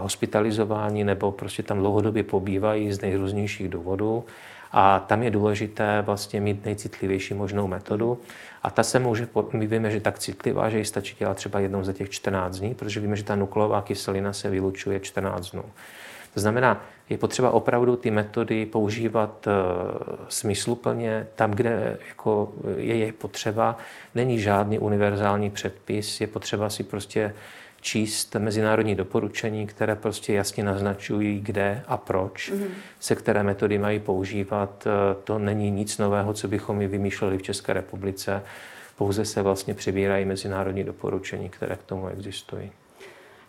[0.00, 4.24] hospitalizováni nebo prostě tam dlouhodobě pobývají z nejrůznějších důvodů
[4.72, 8.18] a tam je důležité vlastně mít nejcitlivější možnou metodu.
[8.62, 11.84] A ta se může, my víme, že tak citlivá, že ji stačí dělat třeba jednou
[11.84, 15.64] za těch 14 dní, protože víme, že ta nukleová kyselina se vylučuje 14 dnů.
[16.34, 19.52] To znamená, je potřeba opravdu ty metody používat uh,
[20.28, 23.76] smysluplně tam, kde jako je, je potřeba.
[24.14, 27.34] Není žádný univerzální předpis, je potřeba si prostě
[27.80, 32.68] číst mezinárodní doporučení, které prostě jasně naznačují, kde a proč mm-hmm.
[33.00, 34.86] se které metody mají používat.
[34.86, 38.42] Eh, to není nic nového, co bychom i vymýšleli v České republice.
[38.96, 42.70] Pouze se vlastně přibírají mezinárodní doporučení, které k tomu existují.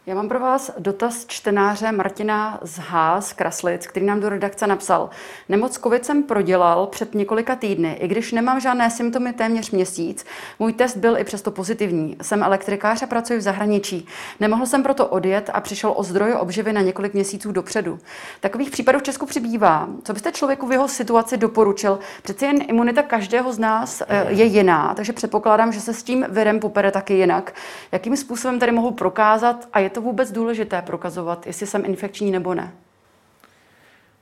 [0.05, 3.21] Já mám pro vás dotaz čtenáře Martina z H.
[3.21, 5.09] z Kraslic, který nám do redakce napsal.
[5.49, 10.25] Nemoc COVID jsem prodělal před několika týdny, i když nemám žádné symptomy téměř měsíc.
[10.59, 12.17] Můj test byl i přesto pozitivní.
[12.21, 14.07] Jsem elektrikář a pracuji v zahraničí.
[14.39, 17.99] Nemohl jsem proto odjet a přišel o zdroje obživy na několik měsíců dopředu.
[18.39, 19.87] Takových případů v Česku přibývá.
[20.03, 21.99] Co byste člověku v jeho situaci doporučil?
[22.23, 26.25] Přeci jen imunita každého z nás eh, je jiná, takže předpokládám, že se s tím
[26.29, 27.53] virem popere taky jinak.
[27.91, 32.53] Jakým způsobem tady mohu prokázat a je to vůbec důležité prokazovat, jestli jsem infekční nebo
[32.53, 32.71] ne?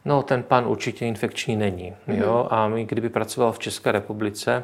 [0.06, 1.94] No, ten pan určitě infekční není.
[2.08, 2.16] Mm.
[2.16, 2.48] Jo?
[2.50, 4.64] A my, kdyby pracoval v České republice,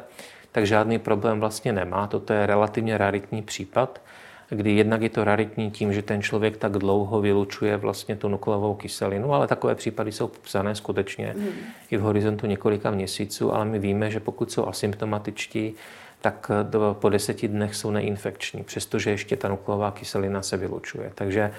[0.52, 2.06] tak žádný problém vlastně nemá.
[2.06, 4.00] Toto je relativně raritní případ,
[4.48, 8.74] kdy jednak je to raritní tím, že ten člověk tak dlouho vylučuje vlastně tu nukleovou
[8.74, 11.48] kyselinu, ale takové případy jsou popsané skutečně mm.
[11.90, 15.74] i v horizontu několika měsíců, ale my víme, že pokud jsou asymptomatičtí,
[16.26, 21.12] tak do, po deseti dnech jsou neinfekční, přestože ještě ta nukleová kyselina se vylučuje.
[21.14, 21.50] Takže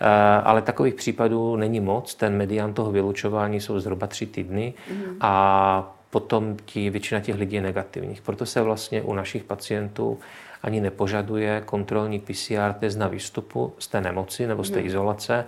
[0.00, 2.14] Eh, ale takových případů není moc.
[2.14, 5.16] Ten median toho vylučování jsou zhruba tři týdny mm.
[5.20, 8.22] a potom ti, většina těch lidí je negativních.
[8.22, 10.18] Proto se vlastně u našich pacientů
[10.62, 14.86] ani nepožaduje kontrolní PCR test na výstupu z té nemoci nebo z té mm.
[14.86, 15.44] izolace.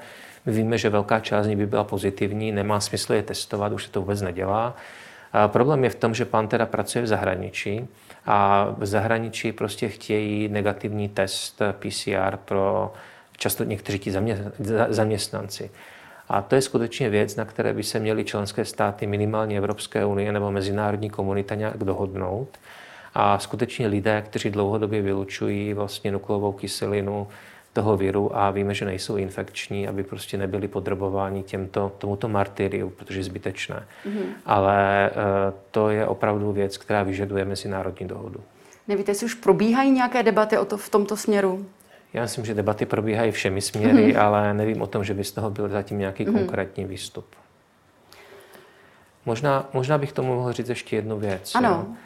[0.46, 3.84] My víme, že velká část z nich by byla pozitivní, nemá smysl je testovat, už
[3.84, 4.76] se to vůbec nedělá.
[5.32, 7.88] A problém je v tom, že pán teda pracuje v zahraničí
[8.26, 12.92] a v zahraničí prostě chtějí negativní test PCR pro
[13.36, 14.12] často někteří ti
[14.88, 15.70] zaměstnanci.
[16.28, 20.32] A to je skutečně věc, na které by se měly členské státy minimálně Evropské unie
[20.32, 22.48] nebo mezinárodní komunita nějak dohodnout.
[23.14, 27.28] A skutečně lidé, kteří dlouhodobě vylučují vlastně nukleovou kyselinu
[27.76, 33.20] toho viru a víme, že nejsou infekční, aby prostě nebyli podrobováni těmto, tomuto martyriu, protože
[33.20, 33.84] je zbytečné.
[34.06, 34.26] Mm-hmm.
[34.46, 35.12] Ale e,
[35.70, 38.40] to je opravdu věc, která vyžaduje mezinárodní dohodu.
[38.88, 41.66] Nevíte, jestli už probíhají nějaké debaty o to v tomto směru?
[42.12, 44.20] Já myslím, že debaty probíhají všemi směry, mm-hmm.
[44.20, 46.32] ale nevím o tom, že by z toho byl zatím nějaký mm-hmm.
[46.32, 47.26] konkrétní výstup.
[49.26, 51.54] Možná, možná bych tomu mohl říct ještě jednu věc.
[51.54, 51.68] Ano.
[51.68, 51.96] Jo?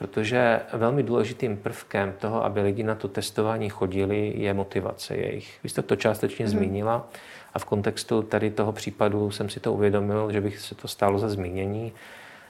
[0.00, 5.58] Protože velmi důležitým prvkem toho, aby lidi na to testování chodili, je motivace jejich.
[5.62, 6.48] Vy jste to částečně mm-hmm.
[6.48, 7.08] zmínila
[7.54, 11.18] a v kontextu tady toho případu jsem si to uvědomil, že bych se to stálo
[11.18, 11.92] za zmínění.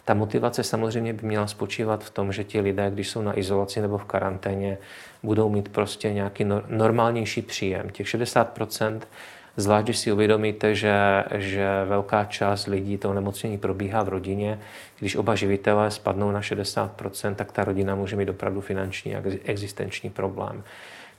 [0.05, 3.81] Ta motivace samozřejmě by měla spočívat v tom, že ti lidé, když jsou na izolaci
[3.81, 4.79] nebo v karanténě,
[5.23, 7.91] budou mít prostě nějaký normálnější příjem.
[7.91, 9.01] Těch 60%,
[9.61, 14.59] zvlášť když si uvědomíte, že, že velká část lidí to nemocnění probíhá v rodině,
[14.99, 20.11] když oba živitelé spadnou na 60%, tak ta rodina může mít opravdu finanční a existenční
[20.11, 20.63] problém.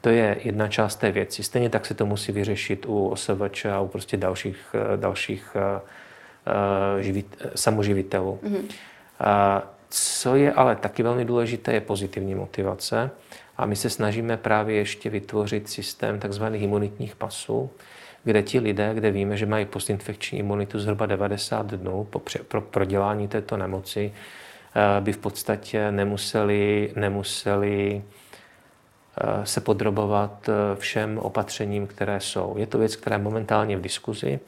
[0.02, 1.44] To je jedna část té věci.
[1.44, 7.38] Stejně tak se to musí vyřešit u OSVČ a u prostě dalších, dalších uh, živit,
[7.56, 8.40] samoživitelů.
[8.44, 8.60] Mm-hmm.
[8.60, 13.12] Uh, co je ale taky velmi důležité, je pozitivní motivace.
[13.58, 16.44] A my se snažíme právě ještě vytvořit systém tzv.
[16.54, 17.70] imunitních pasů,
[18.24, 23.28] kde ti lidé, kde víme, že mají postinfekční imunitu zhruba 90 dnů po pro prodělání
[23.28, 24.14] této nemoci,
[24.76, 28.02] eh, by v podstatě nemuseli, nemuseli
[29.22, 32.56] eh, se podrobovat eh, všem opatřením, které jsou.
[32.58, 34.40] Je to věc, která je momentálně v diskuzi,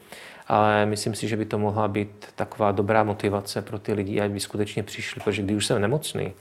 [0.48, 4.40] ale myslím si, že by to mohla být taková dobrá motivace pro ty lidi, aby
[4.40, 6.32] skutečně přišli, protože když už jsem nemocný,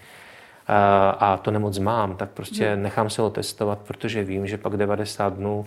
[1.20, 2.84] a to nemoc mám, tak prostě hmm.
[2.84, 5.66] nechám se ho testovat, protože vím, že pak 90 dnů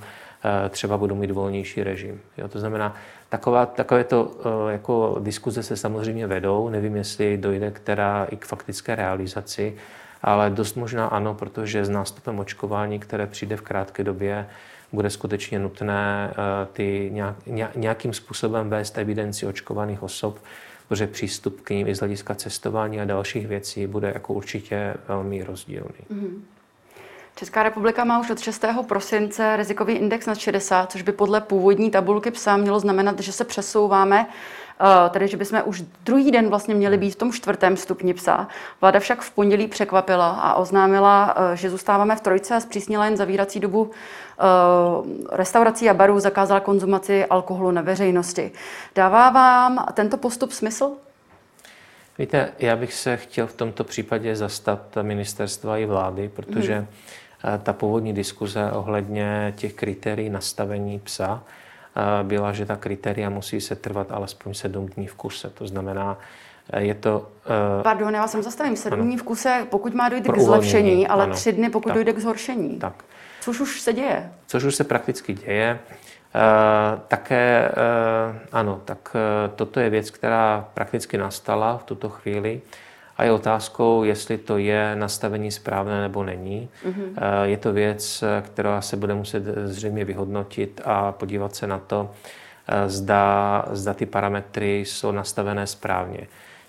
[0.71, 2.21] třeba budu mít volnější režim.
[2.39, 2.95] Jo, to znamená,
[3.29, 8.45] taková, takové to eh, jako diskuze se samozřejmě vedou, nevím, jestli dojde která i k
[8.45, 9.77] faktické realizaci,
[10.23, 14.47] ale dost možná ano, protože s nástupem očkování, které přijde v krátké době,
[14.93, 17.13] bude skutečně nutné eh, ty
[17.77, 20.39] nějakým způsobem vést evidenci očkovaných osob,
[20.89, 25.45] protože přístup k ním i z hlediska cestování a dalších věcí bude jako určitě velmi
[25.45, 26.01] rozdílný.
[26.11, 26.56] Mm-hmm.
[27.39, 28.65] Česká republika má už od 6.
[28.89, 33.45] prosince rizikový index nad 60, což by podle původní tabulky psa mělo znamenat, že se
[33.45, 34.27] přesouváme
[34.81, 38.49] Eh, tedy že bychom už druhý den vlastně měli být v tom čtvrtém stupni psa.
[38.81, 43.17] Vláda však v pondělí překvapila a oznámila, eh, že zůstáváme v trojce a zpřísnila jen
[43.17, 44.43] zavírací dobu eh,
[45.37, 48.51] restaurací a barů, zakázala konzumaci alkoholu na veřejnosti.
[48.95, 50.93] Dává vám tento postup smysl?
[52.19, 56.87] Víte, já bych se chtěl v tomto případě zastat ministerstva i vlády, protože hmm.
[57.63, 61.43] Ta původní diskuze ohledně těch kritérií nastavení psa
[62.23, 65.51] byla, že ta kritéria musí se trvat alespoň sedm dní v kuse.
[65.51, 66.19] To znamená,
[66.73, 67.29] eh, je to...
[67.79, 68.77] Uh, Pardon, já jsem zastavím.
[68.77, 71.95] Sedm dní v kuse, pokud má dojít k zlepšení, ale ano, tři dny, pokud tak,
[71.95, 72.79] dojde k zhoršení.
[72.79, 73.05] Tak.
[73.41, 74.33] Což už se děje.
[74.47, 75.79] Což už se prakticky děje.
[76.35, 77.73] Uh, také,
[78.31, 82.61] uh, ano, tak uh, toto je věc, která prakticky nastala v tuto chvíli.
[83.17, 86.69] A je otázkou, jestli to je nastavení správné nebo není.
[86.85, 87.43] Mm-hmm.
[87.43, 92.11] Je to věc, která se bude muset zřejmě vyhodnotit a podívat se na to,
[92.69, 96.27] eh, zda, zda ty parametry jsou nastavené správně.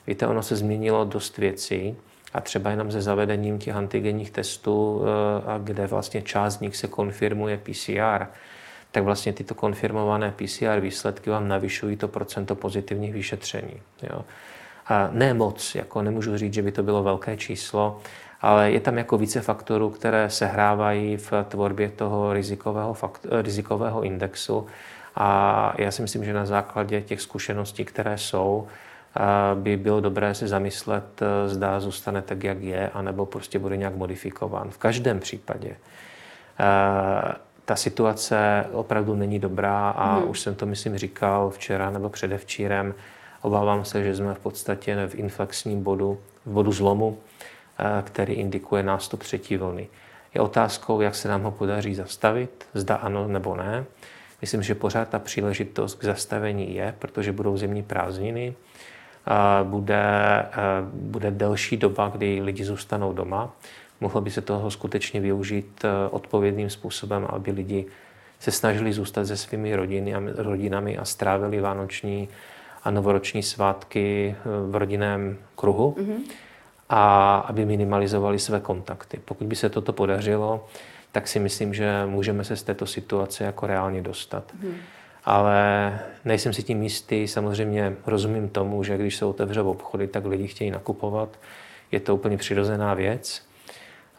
[0.08, 1.96] Víte, ono se změnilo dost věcí
[2.34, 6.88] a třeba jenom se zavedením těch antigenních testů, eh, kde vlastně část z nich se
[6.88, 8.28] konfirmuje PCR,
[8.92, 13.82] tak vlastně tyto konfirmované PCR výsledky vám navyšují to procento pozitivních vyšetření.
[14.04, 14.26] Jo.
[15.12, 18.00] Ne moc, jako nemůžu říct, že by to bylo velké číslo,
[18.41, 24.67] ale je tam jako více faktorů, které sehrávají v tvorbě toho rizikového, fakt, rizikového indexu.
[25.15, 28.67] A já si myslím, že na základě těch zkušeností, které jsou,
[29.54, 34.69] by bylo dobré se zamyslet, zda zůstane tak, jak je, anebo prostě bude nějak modifikován.
[34.69, 35.76] V každém případě
[37.65, 40.30] ta situace opravdu není dobrá a hmm.
[40.30, 42.93] už jsem to, myslím, říkal včera nebo předevčírem.
[43.41, 47.17] Obávám se, že jsme v podstatě v inflexním bodu, v bodu zlomu,
[47.80, 49.88] eh, který indikuje nástup třetí vlny.
[50.34, 53.86] Je otázkou, jak se nám ho podaří zastavit, zda ano nebo ne.
[54.41, 58.56] Myslím, že pořád ta příležitost k zastavení je, protože budou zimní prázdniny,
[59.63, 60.04] bude,
[60.52, 60.56] eh,
[60.93, 63.52] bude delší doba, kdy lidi zůstanou doma.
[64.02, 67.86] Mohlo by se toho skutečně využít eh, odpovědným způsobem, aby lidi
[68.39, 72.30] se snažili zůstat se svými rodiny rodinami a strávili vánoční
[72.88, 76.17] a novoroční svátky eh, v rodinném kruhu mm-hmm.
[76.89, 79.19] a aby minimalizovali své kontakty.
[79.26, 80.67] Pokud by se toto podařilo,
[81.12, 84.54] tak si myslím, že můžeme se z této situace jako reálně dostat.
[84.54, 84.73] Mm-hmm.
[85.26, 87.28] Ale nejsem si tím jistý.
[87.28, 91.39] Samozřejmě rozumím tomu, že když se otevřou obchody, tak lidi chtějí nakupovat.
[91.91, 93.41] Je to úplně přirozená věc.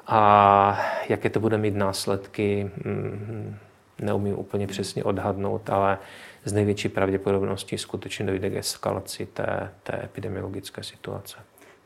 [0.07, 3.57] A jaké to bude mít následky, mm,
[4.01, 5.99] neumím úplně přesně odhadnout, ale
[6.45, 11.37] z největší pravděpodobností skutečně dojde k eskalaci té, té epidemiologické situace.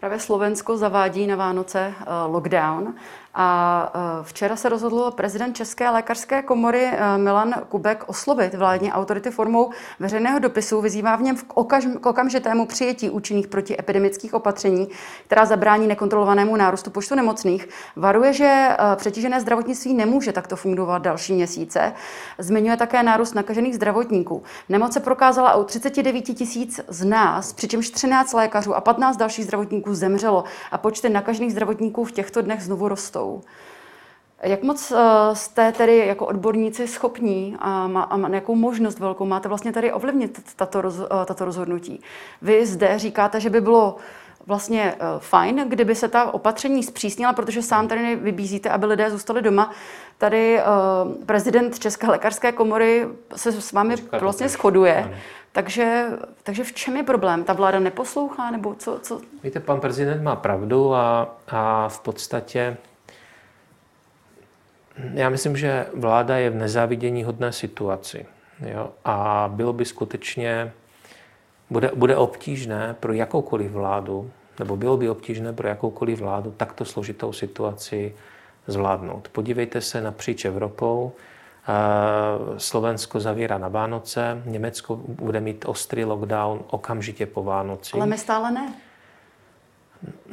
[0.01, 2.95] Právě Slovensko zavádí na Vánoce eh, lockdown
[3.35, 9.31] a e, včera se rozhodl prezident České lékařské komory e, Milan Kubek oslovit vládní autority
[9.31, 10.81] formou veřejného dopisu.
[10.81, 11.37] Vyzývá v něm
[12.01, 14.89] k okamžitému přijetí účinných protiepidemických opatření,
[15.27, 17.69] která zabrání nekontrolovanému nárůstu počtu nemocných.
[17.97, 21.93] Varuje, že e, přetížené zdravotnictví nemůže takto fungovat další měsíce.
[22.39, 24.43] Zmiňuje také nárůst nakažených zdravotníků.
[24.69, 29.95] Nemoc se prokázala u 39 tisíc z nás, přičemž 13 lékařů a 15 dalších zdravotníků
[29.95, 33.41] zemřelo a počty nakažených zdravotníků v těchto dnech znovu rostou jsou.
[34.43, 39.49] Jak moc eh, jste tedy jako odborníci schopní a, má, a jakou možnost velkou máte
[39.49, 42.01] vlastně tady ovlivnit tato, roz, eh, tato rozhodnutí?
[42.43, 43.97] Vy zde říkáte, že by bylo
[44.47, 49.43] vlastně eh, fajn, kdyby se ta opatření zpřísnila, protože sám tady vybízíte, aby lidé zůstali
[49.43, 49.71] doma.
[50.19, 50.61] Tady
[51.27, 55.19] prezident České lékařské komory se s vámi Říká vlastně shoduje.
[55.53, 56.07] Takže,
[56.43, 57.45] takže v čem je problém?
[57.45, 58.51] Ta vláda neposlouchá?
[58.51, 59.21] Nebo co, co?
[59.43, 62.77] Víte, pan prezident má pravdu a, a v podstatě
[65.15, 68.27] já myslím, že vláda je v nezávidění hodné situaci.
[68.67, 68.91] Jo?
[69.05, 70.73] A bylo by skutečně,
[71.71, 77.33] bude, bude obtížné pro jakoukoliv vládu, nebo bylo by obtížné pro jakoukoliv vládu takto složitou
[77.33, 78.15] situaci
[78.67, 79.29] zvládnout.
[79.29, 81.13] Podívejte se napříč Evropou.
[82.57, 87.97] Slovensko zavírá na Vánoce, Německo bude mít ostrý lockdown okamžitě po Vánoci.
[87.97, 88.75] Ale my stále ne.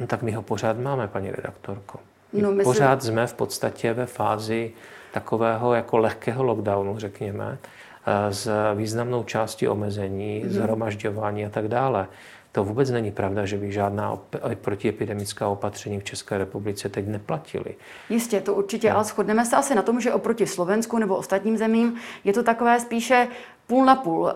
[0.00, 2.00] No, tak my ho pořád máme, paní redaktorko.
[2.32, 2.64] No, myslím...
[2.64, 4.72] Pořád jsme v podstatě ve fázi
[5.12, 7.58] takového jako lehkého lockdownu, řekněme,
[8.06, 10.48] eh, s významnou částí omezení, mm-hmm.
[10.48, 12.06] zhromažďování a tak dále.
[12.52, 14.18] To vůbec není pravda, že by žádná
[14.54, 17.74] protiepidemická opatření v České republice teď neplatily.
[18.08, 18.94] Jistě, to určitě, no.
[18.94, 22.80] ale shodneme se asi na tom, že oproti Slovensku nebo ostatním zemím je to takové
[22.80, 23.28] spíše
[23.70, 24.28] půl na půl.
[24.28, 24.32] Eh,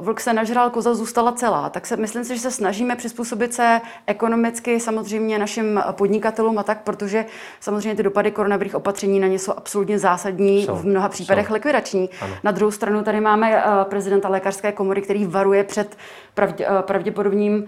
[0.00, 1.70] vlk se nažral, koza zůstala celá.
[1.70, 6.82] Tak se myslím si, že se snažíme přizpůsobit se ekonomicky samozřejmě našim podnikatelům a tak,
[6.82, 7.24] protože
[7.60, 11.54] samozřejmě ty dopady koronavirus opatření na ně jsou absolutně zásadní, jsou, v mnoha případech jsou.
[11.54, 12.10] likvidační.
[12.20, 12.34] Ano.
[12.42, 15.96] Na druhou stranu tady máme eh, prezidenta lékařské komory, který varuje před
[16.34, 17.64] pravdě, eh, pravděpodobným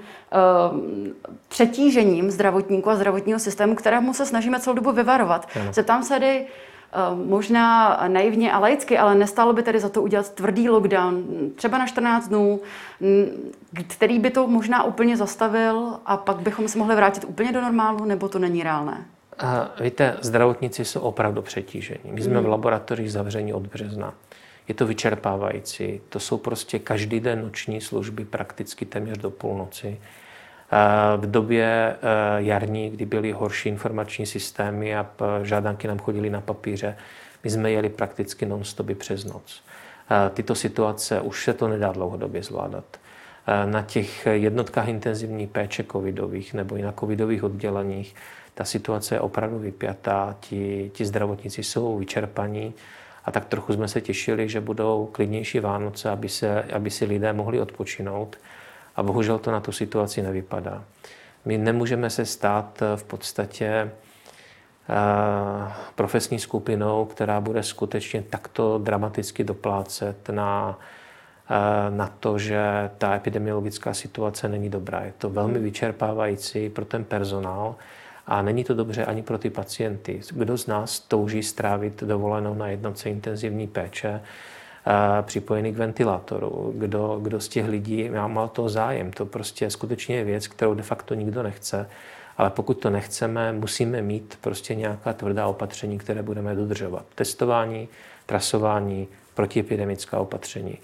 [1.49, 5.49] přetížením zdravotníků a zdravotního systému, kterému se snažíme celou dobu vyvarovat.
[5.61, 5.73] Ano.
[5.73, 6.74] Zeptám se tedy, Eh,
[7.15, 11.87] možná naivně a laicky, ale nestálo by tedy za to udělat tvrdý lockdown, třeba na
[11.87, 12.61] 14 dnů,
[13.89, 18.05] který by to možná úplně zastavil a pak bychom se mohli vrátit úplně do normálu,
[18.05, 19.05] nebo to není reálné?
[19.39, 22.01] A víte, zdravotníci jsou opravdu přetížení.
[22.05, 22.47] My jsme v hmm.
[22.47, 24.15] laboratořích zavření od března.
[24.69, 26.01] Je to vyčerpávající.
[26.09, 30.01] To jsou prostě každý den noční služby, prakticky téměř do půlnoci.
[31.17, 31.97] V době eh,
[32.37, 35.07] jarní, kdy byly horší informační systémy a
[35.43, 36.97] žádanky nám chodily na papíře,
[37.45, 39.63] my jsme jeli prakticky non-stopy přes noc.
[40.35, 42.85] Tyto situace už se to nedá dlouhodobě zvládat.
[43.65, 48.15] Na těch jednotkách intenzivní péče covidových nebo i na covidových odděleních
[48.55, 52.75] ta situace je opravdu vypjatá, ti, ti zdravotníci jsou vyčerpaní
[53.25, 57.33] a tak trochu jsme se těšili, že budou klidnější Vánoce, aby, se, aby si lidé
[57.33, 58.37] mohli odpočinout
[58.97, 60.85] a bohužel to na tu situaci nevypadá.
[61.45, 63.91] My nemůžeme se stát eh, v podstatě eh,
[65.95, 70.79] profesní skupinou, která bude skutečně takto dramaticky doplácet na,
[71.51, 75.01] eh, na to, že ta epidemiologická situace není dobrá.
[75.01, 77.77] Je to velmi vyčerpávající pro ten personál
[78.27, 80.21] a není to dobře ani pro ty pacienty.
[80.31, 84.21] Kdo z nás touží strávit dovolenou na jednotce intenzivní péče,
[85.23, 89.13] připojený k ventilátoru, kdo, kdo z těch lidí má mal toho zájem.
[89.13, 91.89] To prostě skutečně je věc, kterou de facto nikdo nechce.
[92.39, 97.05] Ale pokud to nechceme, musíme mít prostě nějaká tvrdá opatření, které budeme dodržovat.
[97.15, 97.89] Testování,
[98.27, 100.79] trasování, protiepidemická opatření.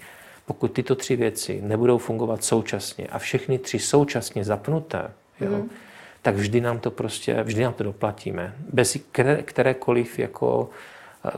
[0.45, 5.69] Pokud tyto tři věci nebudou fungovat současně a všechny tři současně zapnuté, jo, mm.
[6.21, 8.55] tak vždy nám to prostě, vždy nám to doplatíme.
[8.73, 10.69] Bez které, kterékoliv jako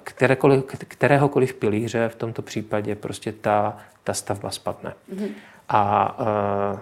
[0.03, 4.93] kterékoliv, kteréhokoliv pilíře v tomto případě prostě ta, ta stavba spadne.
[5.07, 5.27] Mm.
[5.69, 6.15] A
[6.73, 6.79] uh,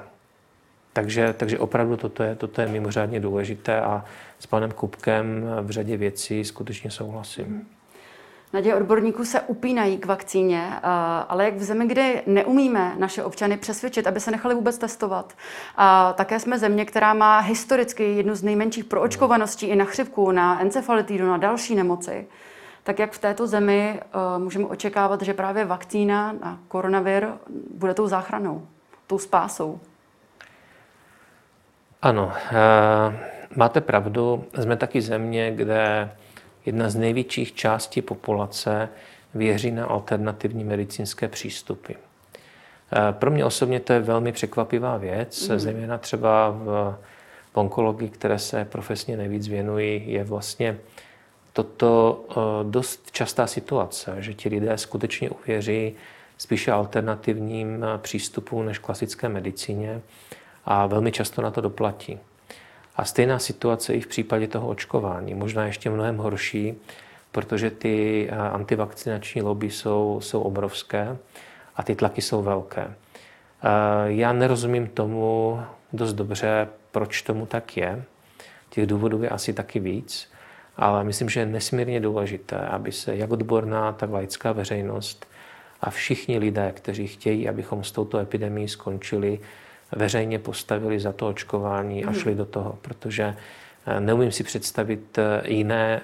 [0.94, 4.06] takže, takže opravdu toto je, toto je mimořádně důležité a
[4.40, 7.46] s panem Kupkem v řadě věcí skutečně souhlasím.
[7.46, 7.68] Mm.
[8.54, 10.80] Naděje odborníků se upínají k vakcíně, eh,
[11.30, 15.34] ale jak v zemi, kde neumíme naše občany přesvědčit, aby se nechali vůbec testovat.
[15.76, 20.62] A také jsme země, která má historicky jednu z nejmenších proočkovaností i na chřipku, na
[20.62, 22.28] encefalitidu, na další nemoci.
[22.84, 27.28] Tak jak v této zemi eh, můžeme očekávat, že právě vakcína na koronavir
[27.78, 28.68] bude tou záchranou,
[29.08, 29.80] tou spásou?
[32.02, 32.56] Ano, eh,
[33.56, 34.46] máte pravdu.
[34.62, 36.12] Jsme taky země, kde
[36.66, 38.90] jedna z největších částí populace
[39.34, 41.94] věří na alternativní medicínské přístupy.
[41.94, 45.60] Eh, pro mě osobně to je velmi překvapivá věc, mm.
[45.60, 46.96] zejména třeba v,
[47.54, 50.78] v onkologii, které se profesně nejvíc věnují, je vlastně
[51.54, 52.34] toto eh,
[52.64, 55.96] dost častá situace, že ti lidé skutečně uvěří
[56.38, 60.02] spíše alternativním eh, přístupům než klasické medicíně
[60.66, 62.20] a velmi často na to doplatí.
[62.96, 66.74] A stejná situace i v případě toho očkování, možná ještě mnohem horší,
[67.32, 71.18] protože ty eh, antivakcinační lobby jsou, jsou obrovské
[71.76, 72.94] a ty tlaky jsou velké.
[74.06, 75.60] Já nerozumím tomu
[75.94, 78.04] dost dobře, proč tomu tak je.
[78.70, 80.31] Těch důvodů je asi taky víc,
[80.78, 85.26] ale myslím, že je nesmírně důležité, aby se jak odborná, tak laická veřejnost
[85.82, 89.40] a všichni lidé, kteří chtějí, abychom s touto epidemií skončili,
[89.92, 92.20] veřejně postavili za to očkování a mhm.
[92.20, 93.36] šli do toho, protože
[93.86, 96.02] eh, neumím si představit eh, jiné,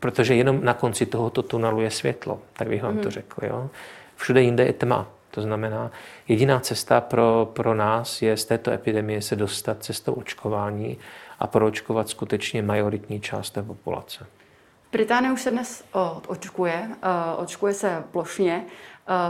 [0.00, 3.10] protože jenom na konci tohoto tunelu je světlo, tak bych vám to mhm.
[3.10, 3.46] řekl.
[3.46, 3.70] Jo?
[4.16, 5.08] Všude jinde je tma.
[5.30, 5.90] To znamená,
[6.28, 10.98] jediná cesta pro, pro nás je z této epidemie se dostat cestou očkování
[11.44, 14.26] a proočkovat skutečně majoritní část té populace.
[14.92, 15.84] Británie už se dnes
[16.26, 16.88] očkuje,
[17.36, 18.64] očkuje se plošně.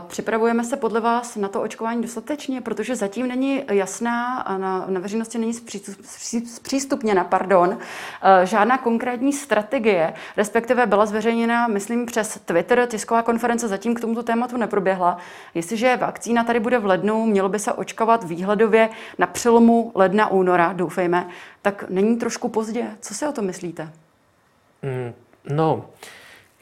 [0.09, 5.39] Připravujeme se podle vás na to očkování dostatečně, protože zatím není jasná, na, na veřejnosti
[5.39, 5.55] není
[6.47, 7.79] zpřístupněna, pardon,
[8.45, 14.57] žádná konkrétní strategie, respektive byla zveřejněna, myslím, přes Twitter, tisková konference zatím k tomuto tématu
[14.57, 15.19] neproběhla.
[15.55, 20.73] Jestliže vakcína tady bude v lednu, mělo by se očkovat výhledově na přelomu ledna, února,
[20.73, 21.29] doufejme,
[21.63, 22.87] tak není trošku pozdě.
[23.01, 23.93] Co si o to myslíte?
[24.83, 25.15] Mm,
[25.57, 25.85] no,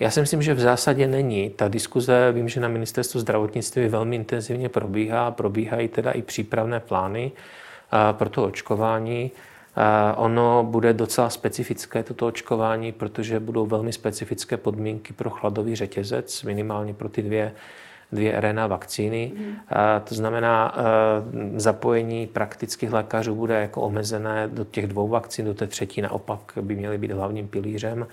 [0.03, 1.50] já si myslím, že v zásadě není.
[1.50, 7.32] Ta diskuze, vím, že na ministerstvu zdravotnictví velmi intenzivně probíhá, probíhají teda i přípravné plány
[8.12, 9.30] pro to očkování.
[10.16, 16.94] Ono bude docela specifické toto očkování, protože budou velmi specifické podmínky pro chladový řetězec, minimálně
[16.94, 17.53] pro ty dvě,
[18.12, 19.32] dvě RNA vakcíny.
[19.36, 19.57] Mm.
[20.05, 20.74] To znamená,
[21.57, 26.76] zapojení praktických lékařů bude jako omezené do těch dvou vakcín, do té třetí naopak by
[26.76, 28.07] měly být hlavním pilířem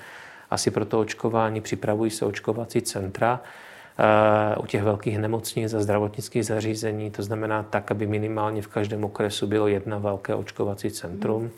[0.52, 3.42] asi pro to očkování připravují se očkovací centra
[4.00, 9.04] eh, u těch velkých nemocnic a zdravotnických zařízení, to znamená tak, aby minimálně v každém
[9.04, 11.42] okresu bylo jedna velké očkovací centrum.
[11.42, 11.52] Hmm.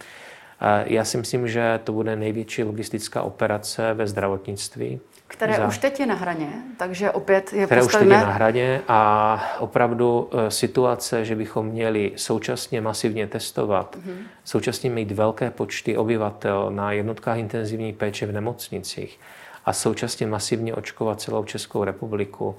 [0.86, 5.00] Já si myslím, že to bude největší logistická operace ve zdravotnictví.
[5.32, 8.16] Které za, už teď je na hraně, takže opět je Které postavíme...
[8.16, 13.96] už teď je na hraně a opravdu e, situace, že bychom měli současně masivně testovat,
[13.96, 14.16] mm-hmm.
[14.44, 19.20] současně mít velké počty obyvatel na jednotkách intenzivní péče v nemocnicích
[19.66, 22.56] a současně masivně očkovat celou Českou republiku,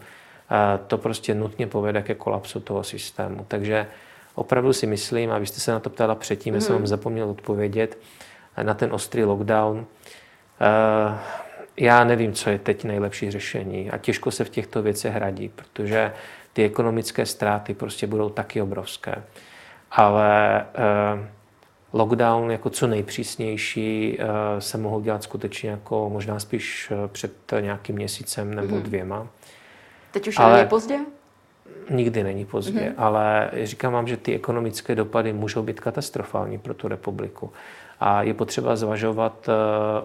[0.51, 3.45] e, to prostě nutně povede ke kolapsu toho systému.
[3.49, 3.87] Takže
[4.35, 6.57] opravdu si myslím, a vy jste se na to ptala předtím, mm-hmm.
[6.57, 6.83] já jsem mhm.
[6.83, 7.99] vám zapomněl odpovědět,
[8.63, 9.87] na ten ostrý lockdown.
[11.77, 16.13] Já nevím, co je teď nejlepší řešení a těžko se v těchto věcech hradí, protože
[16.53, 19.23] ty ekonomické ztráty prostě budou taky obrovské.
[19.91, 21.29] Ale eh,
[21.93, 24.27] lockdown jako co nejpřísnější eh,
[24.61, 28.83] se mohou dělat skutečně jako možná spíš eh, před nějakým měsícem nebo mm-hmm.
[28.83, 29.29] dvěma.
[30.11, 30.57] Teď už Ale...
[30.57, 30.99] není pozdě?
[31.91, 32.95] Nikdy není pozdě, mm-hmm.
[32.97, 37.53] ale říkám vám, že ty ekonomické dopady můžou být katastrofální pro tu republiku.
[38.05, 39.53] A je potřeba zvažovat eh,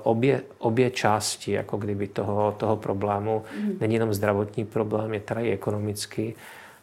[0.03, 3.43] obě, obě části jako kdyby toho, toho problému.
[3.61, 3.77] Mm.
[3.79, 6.33] Není jenom zdravotní problém, je tady i ekonomický.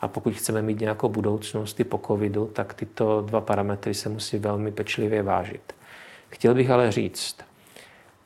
[0.00, 4.38] A pokud chceme mít nějakou budoucnost i po covidu, tak tyto dva parametry se musí
[4.38, 5.72] velmi pečlivě vážit.
[6.28, 7.36] Chtěl bych ale říct,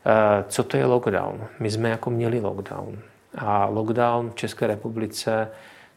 [0.07, 1.47] eh, co to je lockdown.
[1.61, 2.99] My jsme jako měli lockdown.
[3.39, 5.49] A lockdown v České republice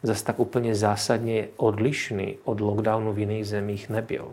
[0.03, 4.27] zase tak úplně zásadně odlišný od lockdownu v jiných zemích nebyl.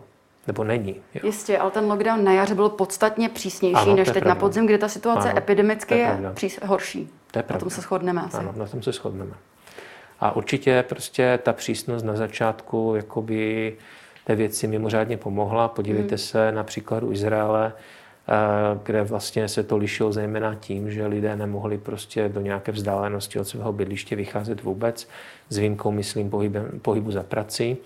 [0.47, 0.95] Nebo není.
[1.13, 1.21] Jo.
[1.23, 4.29] Jistě, ale ten lockdown na jaře byl podstatně přísnější ano, než teď pravda.
[4.29, 7.09] na podzim, kde ta situace ano, epidemicky je, je přís- horší.
[7.31, 8.37] To je na tom se shodneme asi.
[8.37, 9.33] Ano, na tom se shodneme.
[10.19, 13.75] A určitě prostě ta přísnost na začátku jakoby
[14.23, 15.67] té věci mimořádně pomohla.
[15.67, 16.17] Podívejte hmm.
[16.17, 18.33] se na příkladu Izraele, eh,
[18.83, 23.43] kde vlastně se to lišilo zejména tím, že lidé nemohli prostě do nějaké vzdálenosti od
[23.43, 25.07] svého bydliště vycházet vůbec,
[25.49, 27.77] s výjimkou, myslím, pohybem, pohybu za prací.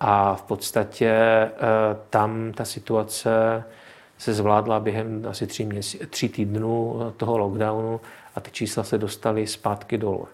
[0.00, 1.50] A v podstatě eh,
[2.10, 3.64] tam ta situace
[4.18, 8.00] se zvládla během asi tři, měsí, tři týdnů toho lockdownu
[8.34, 10.28] a ty čísla se dostaly zpátky dolů.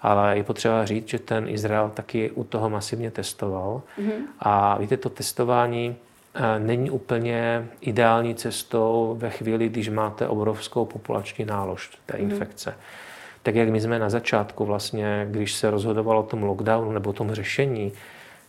[0.00, 3.82] Ale je potřeba říct, že ten Izrael taky u toho masivně testoval.
[3.98, 4.22] Mm-hmm.
[4.40, 5.96] A víte, to testování
[6.34, 12.30] eh, není úplně ideální cestou ve chvíli, když máte obrovskou populační nálož té mhm.
[12.30, 12.70] infekce.
[12.70, 13.06] Mm-hmm.
[13.42, 17.12] Tak jak my jsme na začátku vlastně, když se rozhodovalo o tom lockdownu nebo o
[17.12, 17.92] tom řešení,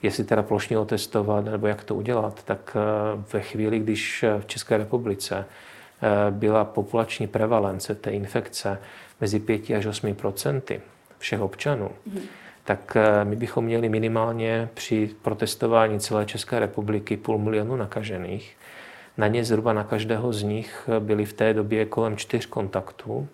[0.01, 4.77] jestli teda plošně otestovat nebo jak to udělat, tak eh, ve chvíli, když v České
[4.77, 8.79] republice eh, byla populační prevalence té infekce
[9.21, 10.81] mezi 5 až 8 procenty
[11.17, 12.19] všech občanů, mm.
[12.63, 18.57] tak eh, my bychom měli minimálně při protestování celé České republiky půl milionu nakažených.
[19.17, 23.27] Na ně zhruba na každého z nich byly v té době kolem čtyř kontaktů,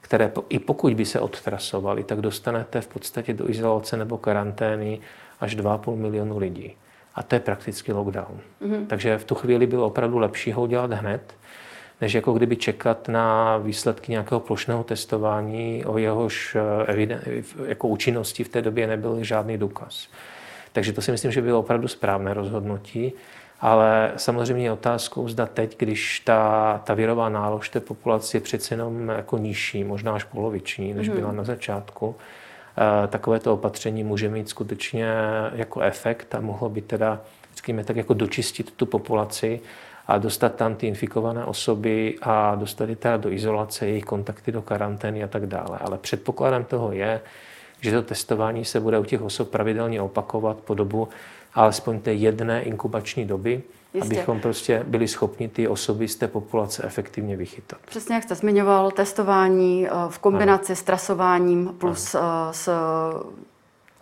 [0.00, 5.00] které i pokud by se odtrasovali, tak dostanete v podstatě do izolace nebo karantény
[5.40, 6.76] až 2,5 milionu lidí.
[7.14, 8.40] A to je prakticky lockdown.
[8.62, 8.86] Mm-hmm.
[8.86, 11.34] Takže v tu chvíli bylo opravdu lepší ho udělat hned,
[12.00, 16.56] než jako kdyby čekat na výsledky nějakého plošného testování, o jehož
[16.88, 17.12] eh,
[17.66, 20.08] jako účinnosti v té době nebyl žádný důkaz.
[20.72, 23.12] Takže to si myslím, že bylo opravdu správné rozhodnutí.
[23.60, 28.74] Ale samozřejmě je otázkou, zda teď, když ta, ta virová nálož té populace je přece
[28.74, 31.16] jenom jako nižší, možná až poloviční, než mm.
[31.16, 32.16] byla na začátku,
[33.08, 35.06] takovéto opatření může mít skutečně
[35.54, 37.20] jako efekt a mohlo by teda,
[37.56, 39.60] říkáme tak, jako dočistit tu populaci
[40.06, 44.62] a dostat tam ty infikované osoby a dostat je teda do izolace, jejich kontakty do
[44.62, 45.78] karantény a tak dále.
[45.80, 47.20] Ale předpokladem toho je,
[47.80, 51.08] že to testování se bude u těch osob pravidelně opakovat po dobu
[51.54, 53.62] alespoň té jedné inkubační doby,
[53.94, 54.14] Jistě.
[54.14, 57.78] abychom prostě byli schopni ty osoby z té populace efektivně vychytat.
[57.86, 60.76] Přesně jak jste zmiňoval, testování eh, v kombinaci ano.
[60.76, 62.24] s trasováním plus ano.
[62.50, 62.68] Eh, s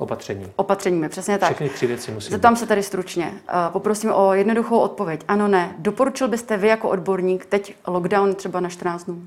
[0.02, 0.52] Opatření.
[0.56, 1.48] Opatřeními, přesně tak.
[1.48, 2.58] Všechny tři věci musí Zeptám být.
[2.60, 3.32] se tady stručně.
[3.48, 5.24] Eh, poprosím o jednoduchou odpověď.
[5.28, 5.74] Ano, ne.
[5.78, 9.22] Doporučil byste vy jako odborník teď lockdown třeba na 14 dnů?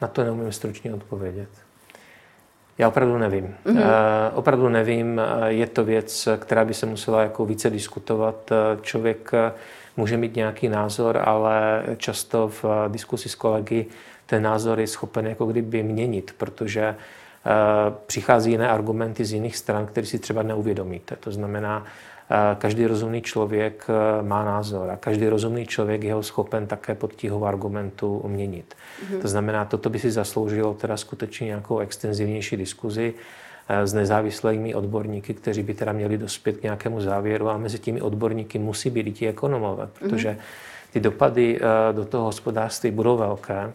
[0.00, 1.48] Na to neumím stručně odpovědět.
[2.78, 3.54] Já opravdu nevím.
[3.66, 3.76] Mm-hmm.
[3.76, 3.82] Uh,
[4.34, 5.20] opravdu nevím.
[5.20, 8.52] Eh, je to věc, která by se musela jako více diskutovat.
[8.52, 9.30] Eh, člověk
[9.96, 13.86] může mít nějaký názor, ale často v diskusi s kolegy
[14.26, 16.96] ten názor je schopen jako kdyby měnit, protože
[18.06, 21.16] přichází jiné argumenty z jiných stran, které si třeba neuvědomíte.
[21.16, 21.84] To znamená,
[22.58, 27.12] Každý rozumný člověk e, má názor a každý rozumný člověk je ho schopen také pod
[27.14, 28.74] tíhou argumentu měnit.
[28.74, 29.20] Mm-hmm.
[29.20, 33.14] To znamená, toto by si zasloužilo teda skutečně nějakou extenzivnější diskuzi
[33.68, 38.00] e, s nezávislými odborníky, kteří by teda měli dospět k nějakému závěru a mezi těmi
[38.00, 40.38] odborníky musí být i ti ekonomové, protože mhm.
[40.92, 41.60] ty dopady
[41.92, 43.72] do toho hospodářství budou velké.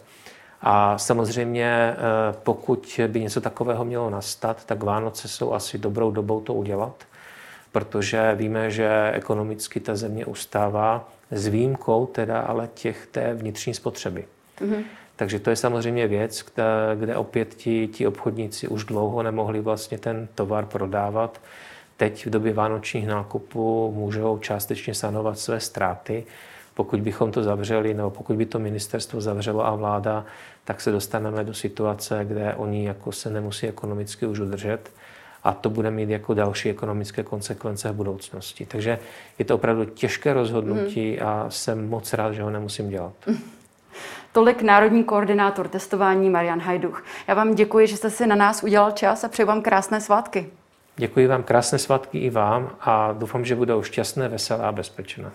[0.62, 1.96] A samozřejmě,
[2.32, 7.04] pokud by něco takového mělo nastat, tak Vánoce jsou asi dobrou dobou to udělat
[7.72, 14.24] protože víme, že ekonomicky ta země ustává s výjimkou teda ale těch té vnitřní spotřeby.
[14.60, 14.84] Mm-hmm.
[15.16, 16.64] Takže to je samozřejmě věc, kde,
[16.94, 21.40] kde opět ti, ti obchodníci už dlouho nemohli vlastně ten tovar prodávat.
[21.96, 26.24] Teď v době vánočních nákupů můžou částečně sanovat své ztráty.
[26.74, 30.24] Pokud bychom to zavřeli, nebo pokud by to ministerstvo zavřelo a vláda,
[30.64, 34.90] tak se dostaneme do situace, kde oni jako se nemusí ekonomicky už udržet
[35.44, 38.66] a to bude mít jako další ekonomické konsekvence v budoucnosti.
[38.66, 38.98] Takže
[39.38, 41.26] je to opravdu těžké rozhodnutí mm.
[41.26, 43.12] a jsem moc rád, že ho nemusím dělat.
[44.32, 47.04] Tolik národní koordinátor testování Marian Hajduch.
[47.28, 50.46] Já vám děkuji, že jste si na nás udělal čas a přeji vám krásné svátky.
[50.96, 55.30] Děkuji vám, krásné svátky i vám a doufám, že budou šťastné, veselé a bezpečné.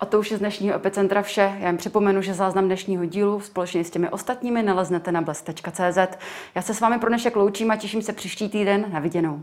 [0.00, 1.56] A to už je z dnešního Epicentra vše.
[1.60, 6.18] Já jen připomenu, že záznam dnešního dílu společně s těmi ostatními naleznete na bles.cz.
[6.54, 9.42] Já se s vámi pro dnešek loučím a těším se příští týden na viděnou.